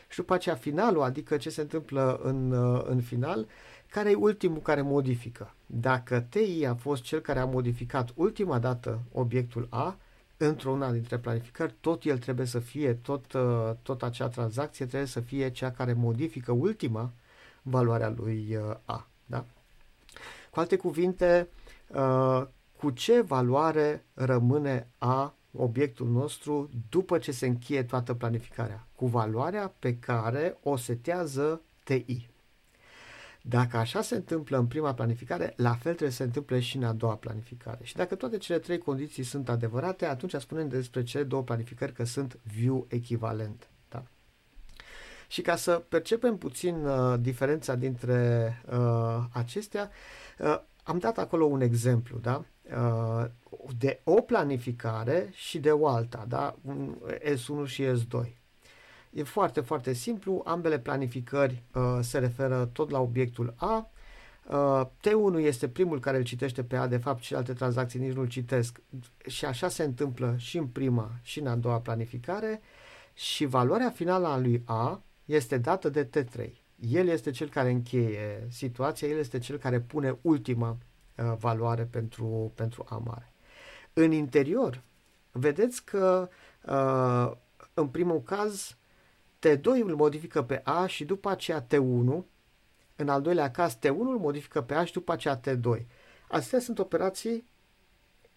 Și 0.09 0.17
după 0.17 0.33
aceea 0.33 0.55
finalul, 0.55 1.01
adică 1.01 1.37
ce 1.37 1.49
se 1.49 1.61
întâmplă 1.61 2.19
în, 2.23 2.51
uh, 2.51 2.83
în 2.85 3.01
final, 3.01 3.47
care 3.89 4.09
e 4.09 4.15
ultimul 4.15 4.61
care 4.61 4.81
modifică. 4.81 5.53
Dacă 5.65 6.25
TI 6.29 6.65
a 6.65 6.75
fost 6.75 7.03
cel 7.03 7.19
care 7.19 7.39
a 7.39 7.45
modificat 7.45 8.09
ultima 8.15 8.59
dată 8.59 8.99
obiectul 9.11 9.67
A, 9.69 9.97
într-una 10.37 10.91
dintre 10.91 11.17
planificări, 11.17 11.75
tot 11.81 12.03
el 12.03 12.17
trebuie 12.17 12.45
să 12.45 12.59
fie, 12.59 12.93
tot, 12.93 13.33
uh, 13.33 13.71
tot 13.81 14.03
acea 14.03 14.27
tranzacție 14.27 14.85
trebuie 14.85 15.07
să 15.07 15.19
fie 15.19 15.51
cea 15.51 15.71
care 15.71 15.93
modifică 15.93 16.51
ultima 16.51 17.11
valoarea 17.61 18.13
lui 18.17 18.55
uh, 18.55 18.75
A. 18.85 19.07
Da? 19.25 19.45
Cu 20.49 20.59
alte 20.59 20.75
cuvinte, 20.75 21.47
uh, 21.87 22.45
cu 22.77 22.89
ce 22.89 23.21
valoare 23.21 24.05
rămâne 24.13 24.87
A 24.97 25.33
obiectul 25.57 26.07
nostru 26.07 26.69
după 26.89 27.17
ce 27.17 27.31
se 27.31 27.47
încheie 27.47 27.83
toată 27.83 28.13
planificarea? 28.13 28.87
Cu 28.95 29.05
valoarea 29.07 29.73
pe 29.79 29.95
care 29.97 30.57
o 30.63 30.75
setează 30.75 31.61
TI. 31.83 32.29
Dacă 33.41 33.77
așa 33.77 34.01
se 34.01 34.15
întâmplă 34.15 34.57
în 34.57 34.65
prima 34.65 34.93
planificare, 34.93 35.53
la 35.55 35.71
fel 35.71 35.91
trebuie 35.91 36.09
să 36.09 36.15
se 36.15 36.23
întâmple 36.23 36.59
și 36.59 36.77
în 36.77 36.83
a 36.83 36.93
doua 36.93 37.15
planificare. 37.15 37.79
Și 37.83 37.95
dacă 37.95 38.15
toate 38.15 38.37
cele 38.37 38.59
trei 38.59 38.77
condiții 38.77 39.23
sunt 39.23 39.49
adevărate, 39.49 40.05
atunci 40.05 40.33
spunem 40.33 40.67
despre 40.67 41.03
cele 41.03 41.23
două 41.23 41.43
planificări 41.43 41.93
că 41.93 42.03
sunt 42.03 42.39
view 42.43 42.85
echivalente. 42.89 43.65
Și 45.29 45.41
ca 45.41 45.55
să 45.55 45.83
percepem 45.89 46.37
puțin 46.37 46.85
uh, 46.85 47.19
diferența 47.19 47.75
dintre 47.75 48.53
uh, 48.71 49.23
acestea, 49.31 49.89
uh, 50.39 50.59
am 50.83 50.97
dat 50.97 51.17
acolo 51.17 51.45
un 51.45 51.61
exemplu, 51.61 52.17
da? 52.17 52.43
Uh, 52.63 53.25
de 53.77 53.99
o 54.03 54.21
planificare 54.21 55.29
și 55.31 55.59
de 55.59 55.71
o 55.71 55.87
alta, 55.87 56.25
da? 56.27 56.55
S1 57.23 57.65
și 57.65 57.83
S2. 57.83 58.25
E 59.09 59.23
foarte, 59.23 59.61
foarte 59.61 59.93
simplu, 59.93 60.41
ambele 60.45 60.79
planificări 60.79 61.63
uh, 61.73 61.97
se 62.01 62.19
referă 62.19 62.69
tot 62.73 62.89
la 62.89 62.99
obiectul 62.99 63.53
A, 63.57 63.89
Uh, 64.49 64.81
T1 64.99 65.39
este 65.39 65.67
primul 65.67 65.99
care 65.99 66.17
îl 66.17 66.23
citește 66.23 66.63
pe 66.63 66.75
A, 66.75 66.87
de 66.87 66.97
fapt 66.97 67.23
și 67.23 67.35
alte 67.35 67.53
tranzacții 67.53 67.99
nici 67.99 68.13
nu-l 68.13 68.27
citesc 68.27 68.81
și 69.27 69.45
așa 69.45 69.67
se 69.67 69.83
întâmplă 69.83 70.35
și 70.37 70.57
în 70.57 70.67
prima 70.67 71.11
și 71.21 71.39
în 71.39 71.47
a 71.47 71.55
doua 71.55 71.79
planificare 71.79 72.61
și 73.13 73.45
valoarea 73.45 73.89
finală 73.89 74.27
a 74.27 74.37
lui 74.37 74.63
A 74.65 75.01
este 75.33 75.57
dată 75.57 75.89
de 75.89 76.05
T3. 76.05 76.49
El 76.79 77.07
este 77.07 77.31
cel 77.31 77.49
care 77.49 77.69
încheie 77.69 78.47
situația, 78.49 79.07
el 79.07 79.17
este 79.17 79.39
cel 79.39 79.57
care 79.57 79.79
pune 79.79 80.17
ultima 80.21 80.69
uh, 80.69 81.33
valoare 81.39 81.83
pentru, 81.83 82.51
pentru 82.55 82.85
A 82.89 82.97
mare. 83.05 83.33
În 83.93 84.11
interior, 84.11 84.81
vedeți 85.31 85.83
că 85.83 86.29
uh, 86.65 87.37
în 87.73 87.87
primul 87.87 88.21
caz 88.21 88.77
T2 89.47 89.63
îl 89.63 89.95
modifică 89.95 90.43
pe 90.43 90.61
A 90.63 90.87
și 90.87 91.05
după 91.05 91.29
aceea 91.29 91.65
T1, 91.65 92.23
în 92.95 93.09
al 93.09 93.21
doilea 93.21 93.51
caz 93.51 93.77
T1 93.77 93.97
îl 93.97 94.17
modifică 94.17 94.61
pe 94.61 94.73
A 94.73 94.85
și 94.85 94.93
după 94.93 95.11
aceea 95.11 95.39
T2. 95.39 95.85
Astea 96.29 96.59
sunt 96.59 96.79
operații 96.79 97.43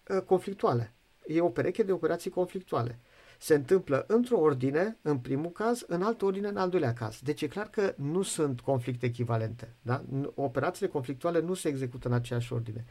uh, 0.09 0.21
conflictuale. 0.21 0.93
E 1.27 1.41
o 1.41 1.49
pereche 1.49 1.83
de 1.83 1.91
operații 1.91 2.29
conflictuale 2.29 2.99
se 3.43 3.53
întâmplă 3.55 4.03
într-o 4.07 4.39
ordine, 4.39 4.97
în 5.01 5.17
primul 5.17 5.51
caz, 5.51 5.83
în 5.87 6.01
altă 6.01 6.25
ordine, 6.25 6.47
în 6.47 6.57
al 6.57 6.69
doilea 6.69 6.93
caz. 6.93 7.19
Deci 7.23 7.41
e 7.41 7.47
clar 7.47 7.67
că 7.69 7.93
nu 7.97 8.21
sunt 8.21 8.61
conflicte 8.61 9.05
echivalente. 9.05 9.73
Da? 9.81 10.03
Operațiile 10.35 10.91
conflictuale 10.91 11.41
nu 11.41 11.53
se 11.53 11.67
execută 11.67 12.07
în 12.07 12.13
aceeași 12.13 12.53
ordine. 12.53 12.85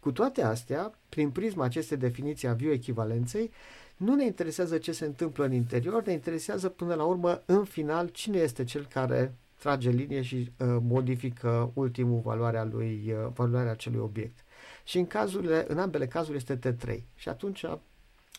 Cu 0.00 0.12
toate 0.12 0.42
astea, 0.42 0.92
prin 1.08 1.30
prisma 1.30 1.64
acestei 1.64 1.96
definiții 1.96 2.48
a 2.48 2.52
bioechivalenței, 2.52 3.50
nu 3.96 4.14
ne 4.14 4.24
interesează 4.24 4.78
ce 4.78 4.92
se 4.92 5.04
întâmplă 5.04 5.44
în 5.44 5.52
interior, 5.52 6.04
ne 6.04 6.12
interesează 6.12 6.68
până 6.68 6.94
la 6.94 7.04
urmă, 7.04 7.42
în 7.46 7.64
final, 7.64 8.08
cine 8.08 8.38
este 8.38 8.64
cel 8.64 8.86
care 8.86 9.34
trage 9.58 9.90
linie 9.90 10.22
și 10.22 10.36
uh, 10.36 10.76
modifică 10.82 11.70
ultimul 11.74 12.20
valoarea 12.24 12.64
lui, 12.64 13.14
uh, 13.24 13.32
valoarea 13.34 13.72
acelui 13.72 14.00
obiect. 14.00 14.44
Și 14.84 14.98
în 14.98 15.06
cazurile, 15.06 15.64
în 15.68 15.78
ambele 15.78 16.06
cazuri 16.06 16.36
este 16.36 16.58
T3. 16.58 17.02
Și 17.14 17.28
atunci 17.28 17.64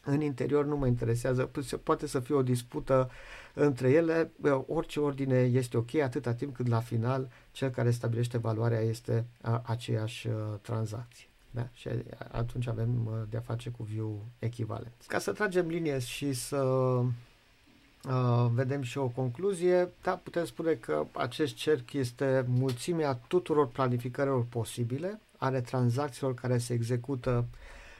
în 0.03 0.21
interior 0.21 0.65
nu 0.65 0.77
mă 0.77 0.87
interesează, 0.87 1.49
poate 1.83 2.07
să 2.07 2.19
fie 2.19 2.35
o 2.35 2.41
dispută 2.41 3.09
între 3.53 3.89
ele, 3.89 4.31
orice 4.67 4.99
ordine 4.99 5.37
este 5.37 5.77
ok 5.77 5.95
atâta 5.95 6.33
timp 6.33 6.55
cât 6.55 6.67
la 6.67 6.79
final 6.79 7.29
cel 7.51 7.69
care 7.69 7.91
stabilește 7.91 8.37
valoarea 8.37 8.79
este 8.79 9.25
a, 9.41 9.61
aceeași 9.65 10.27
uh, 10.27 10.33
tranzacție. 10.61 11.27
Da? 11.51 11.67
Și 11.73 11.89
atunci 12.31 12.67
avem 12.67 13.05
uh, 13.05 13.13
de-a 13.29 13.39
face 13.39 13.69
cu 13.69 13.83
view 13.83 14.25
echivalent. 14.39 14.93
Ca 15.07 15.19
să 15.19 15.31
tragem 15.31 15.67
linie 15.67 15.99
și 15.99 16.33
să 16.33 16.57
uh, 16.63 18.47
vedem 18.53 18.81
și 18.81 18.97
o 18.97 19.07
concluzie, 19.07 19.89
da, 20.01 20.11
putem 20.11 20.45
spune 20.45 20.73
că 20.73 21.05
acest 21.11 21.55
cerc 21.55 21.93
este 21.93 22.45
mulțimea 22.47 23.13
tuturor 23.13 23.67
planificărilor 23.67 24.45
posibile, 24.45 25.19
ale 25.37 25.61
tranzacțiilor 25.61 26.33
care 26.33 26.57
se 26.57 26.73
execută 26.73 27.45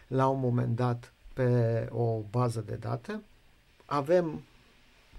la 0.07 0.27
un 0.27 0.39
moment 0.39 0.75
dat 0.75 1.13
pe 1.39 1.87
o 1.91 2.21
bază 2.29 2.63
de 2.65 2.75
date. 2.75 3.21
Avem 3.85 4.43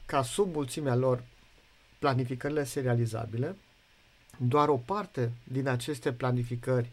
ca 0.06 0.22
sub 0.22 0.54
mulțimea 0.54 0.94
lor 0.94 1.22
planificările 1.98 2.64
serializabile. 2.64 3.56
Doar 4.38 4.68
o 4.68 4.76
parte 4.76 5.32
din 5.44 5.68
aceste 5.68 6.12
planificări 6.12 6.90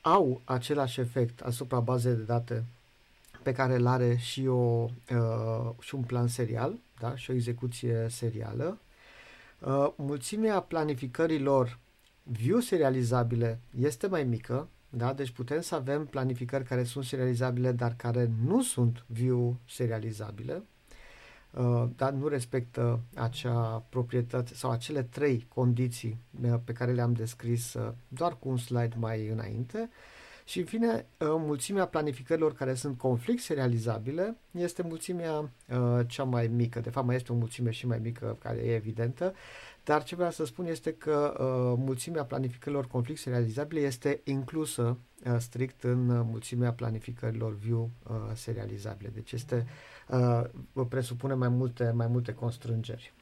au 0.00 0.40
același 0.44 1.00
efect 1.00 1.40
asupra 1.40 1.80
bazei 1.80 2.14
de 2.14 2.22
date 2.22 2.64
pe 3.42 3.52
care 3.52 3.74
îl 3.74 3.86
are 3.86 4.16
și, 4.16 4.46
o, 4.46 4.54
uh, 4.54 5.70
și 5.80 5.94
un 5.94 6.02
plan 6.02 6.28
serial 6.28 6.74
da? 7.00 7.16
și 7.16 7.30
o 7.30 7.34
execuție 7.34 8.06
serială. 8.10 8.78
Uh, 9.58 9.92
mulțimea 9.96 10.60
planificărilor 10.60 11.78
view 12.22 12.60
serializabile 12.60 13.60
este 13.80 14.06
mai 14.06 14.24
mică, 14.24 14.68
Da? 14.96 15.12
Deci 15.12 15.30
putem 15.30 15.60
să 15.60 15.74
avem 15.74 16.06
planificări 16.06 16.64
care 16.64 16.84
sunt 16.84 17.04
serializabile, 17.04 17.72
dar 17.72 17.94
care 17.96 18.30
nu 18.44 18.62
sunt 18.62 19.04
view 19.06 19.56
serializabile, 19.68 20.62
uh, 21.50 21.84
dar 21.96 22.12
nu 22.12 22.28
respectă 22.28 23.00
acea 23.14 23.84
proprietate 23.88 24.54
sau 24.54 24.70
acele 24.70 25.02
trei 25.02 25.46
condiții 25.54 26.18
uh, 26.42 26.54
pe 26.64 26.72
care 26.72 26.92
le-am 26.92 27.12
descris 27.12 27.74
uh, 27.74 27.92
doar 28.08 28.36
cu 28.38 28.48
un 28.48 28.56
slide 28.56 28.94
mai 28.98 29.28
înainte. 29.28 29.90
Și, 30.46 30.58
în 30.58 30.64
fine, 30.64 31.06
mulțimea 31.20 31.86
planificărilor 31.86 32.54
care 32.54 32.74
sunt 32.74 32.98
conflict 32.98 33.42
serializabile 33.42 34.36
este 34.50 34.82
mulțimea 34.82 35.50
cea 36.06 36.24
mai 36.24 36.46
mică. 36.46 36.80
De 36.80 36.90
fapt, 36.90 37.06
mai 37.06 37.16
este 37.16 37.32
o 37.32 37.34
mulțime 37.34 37.70
și 37.70 37.86
mai 37.86 37.98
mică 37.98 38.36
care 38.40 38.58
e 38.58 38.74
evidentă, 38.74 39.34
dar 39.84 40.02
ce 40.02 40.14
vreau 40.14 40.30
să 40.30 40.44
spun 40.44 40.66
este 40.66 40.92
că 40.92 41.34
uh, 41.38 41.82
mulțimea 41.84 42.24
planificărilor 42.24 42.86
conflict 42.86 43.20
serializabile 43.20 43.80
este 43.80 44.20
inclusă 44.24 44.98
uh, 45.26 45.36
strict 45.38 45.82
în 45.82 46.08
uh, 46.08 46.20
mulțimea 46.30 46.72
planificărilor 46.72 47.56
view 47.56 47.90
uh, 48.08 48.16
serializabile. 48.34 49.10
Deci 49.14 49.32
este 49.32 49.66
uh, 50.08 50.42
presupune 50.88 51.34
mai 51.34 51.48
multe, 51.48 51.90
mai 51.90 52.06
multe 52.06 52.34
constrângeri. 52.34 53.12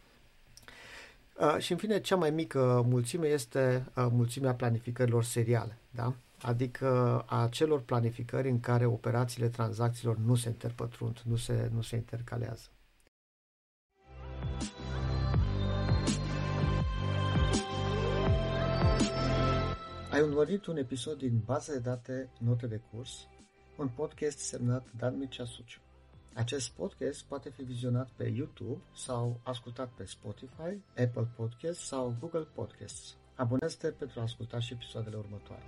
Uh, 1.40 1.56
și 1.58 1.72
în 1.72 1.78
fine, 1.78 2.00
cea 2.00 2.16
mai 2.16 2.30
mică 2.30 2.84
mulțime 2.88 3.26
este 3.26 3.84
uh, 3.96 4.06
mulțimea 4.10 4.54
planificărilor 4.54 5.24
seriale, 5.24 5.78
da? 5.90 6.14
adică 6.42 7.22
a 7.26 7.48
celor 7.50 7.80
planificări 7.80 8.48
în 8.48 8.60
care 8.60 8.86
operațiile 8.86 9.48
tranzacțiilor 9.48 10.16
nu 10.16 10.34
se 10.34 10.48
interpătrund, 10.48 11.20
nu 11.24 11.36
se, 11.36 11.70
nu 11.74 11.82
se 11.82 11.96
intercalează. 11.96 12.68
Ai 20.12 20.20
urmărit 20.20 20.66
un 20.66 20.76
episod 20.76 21.18
din 21.18 21.42
Baza 21.44 21.72
de 21.72 21.78
date 21.78 22.30
Note 22.38 22.66
de 22.66 22.80
curs, 22.90 23.28
un 23.76 23.88
podcast 23.88 24.38
semnat 24.38 24.86
Dan 24.96 25.18
Mircea 25.18 25.44
Suciu. 25.44 25.80
Acest 26.34 26.70
podcast 26.70 27.24
poate 27.24 27.50
fi 27.50 27.62
vizionat 27.62 28.08
pe 28.16 28.24
YouTube 28.24 28.82
sau 28.94 29.40
ascultat 29.42 29.88
pe 29.88 30.04
Spotify, 30.04 30.80
Apple 30.88 31.28
Podcasts 31.36 31.86
sau 31.86 32.16
Google 32.20 32.46
Podcasts. 32.54 33.16
Abonează-te 33.34 33.88
pentru 33.90 34.20
a 34.20 34.22
asculta 34.22 34.58
și 34.58 34.72
episoadele 34.72 35.16
următoare. 35.16 35.62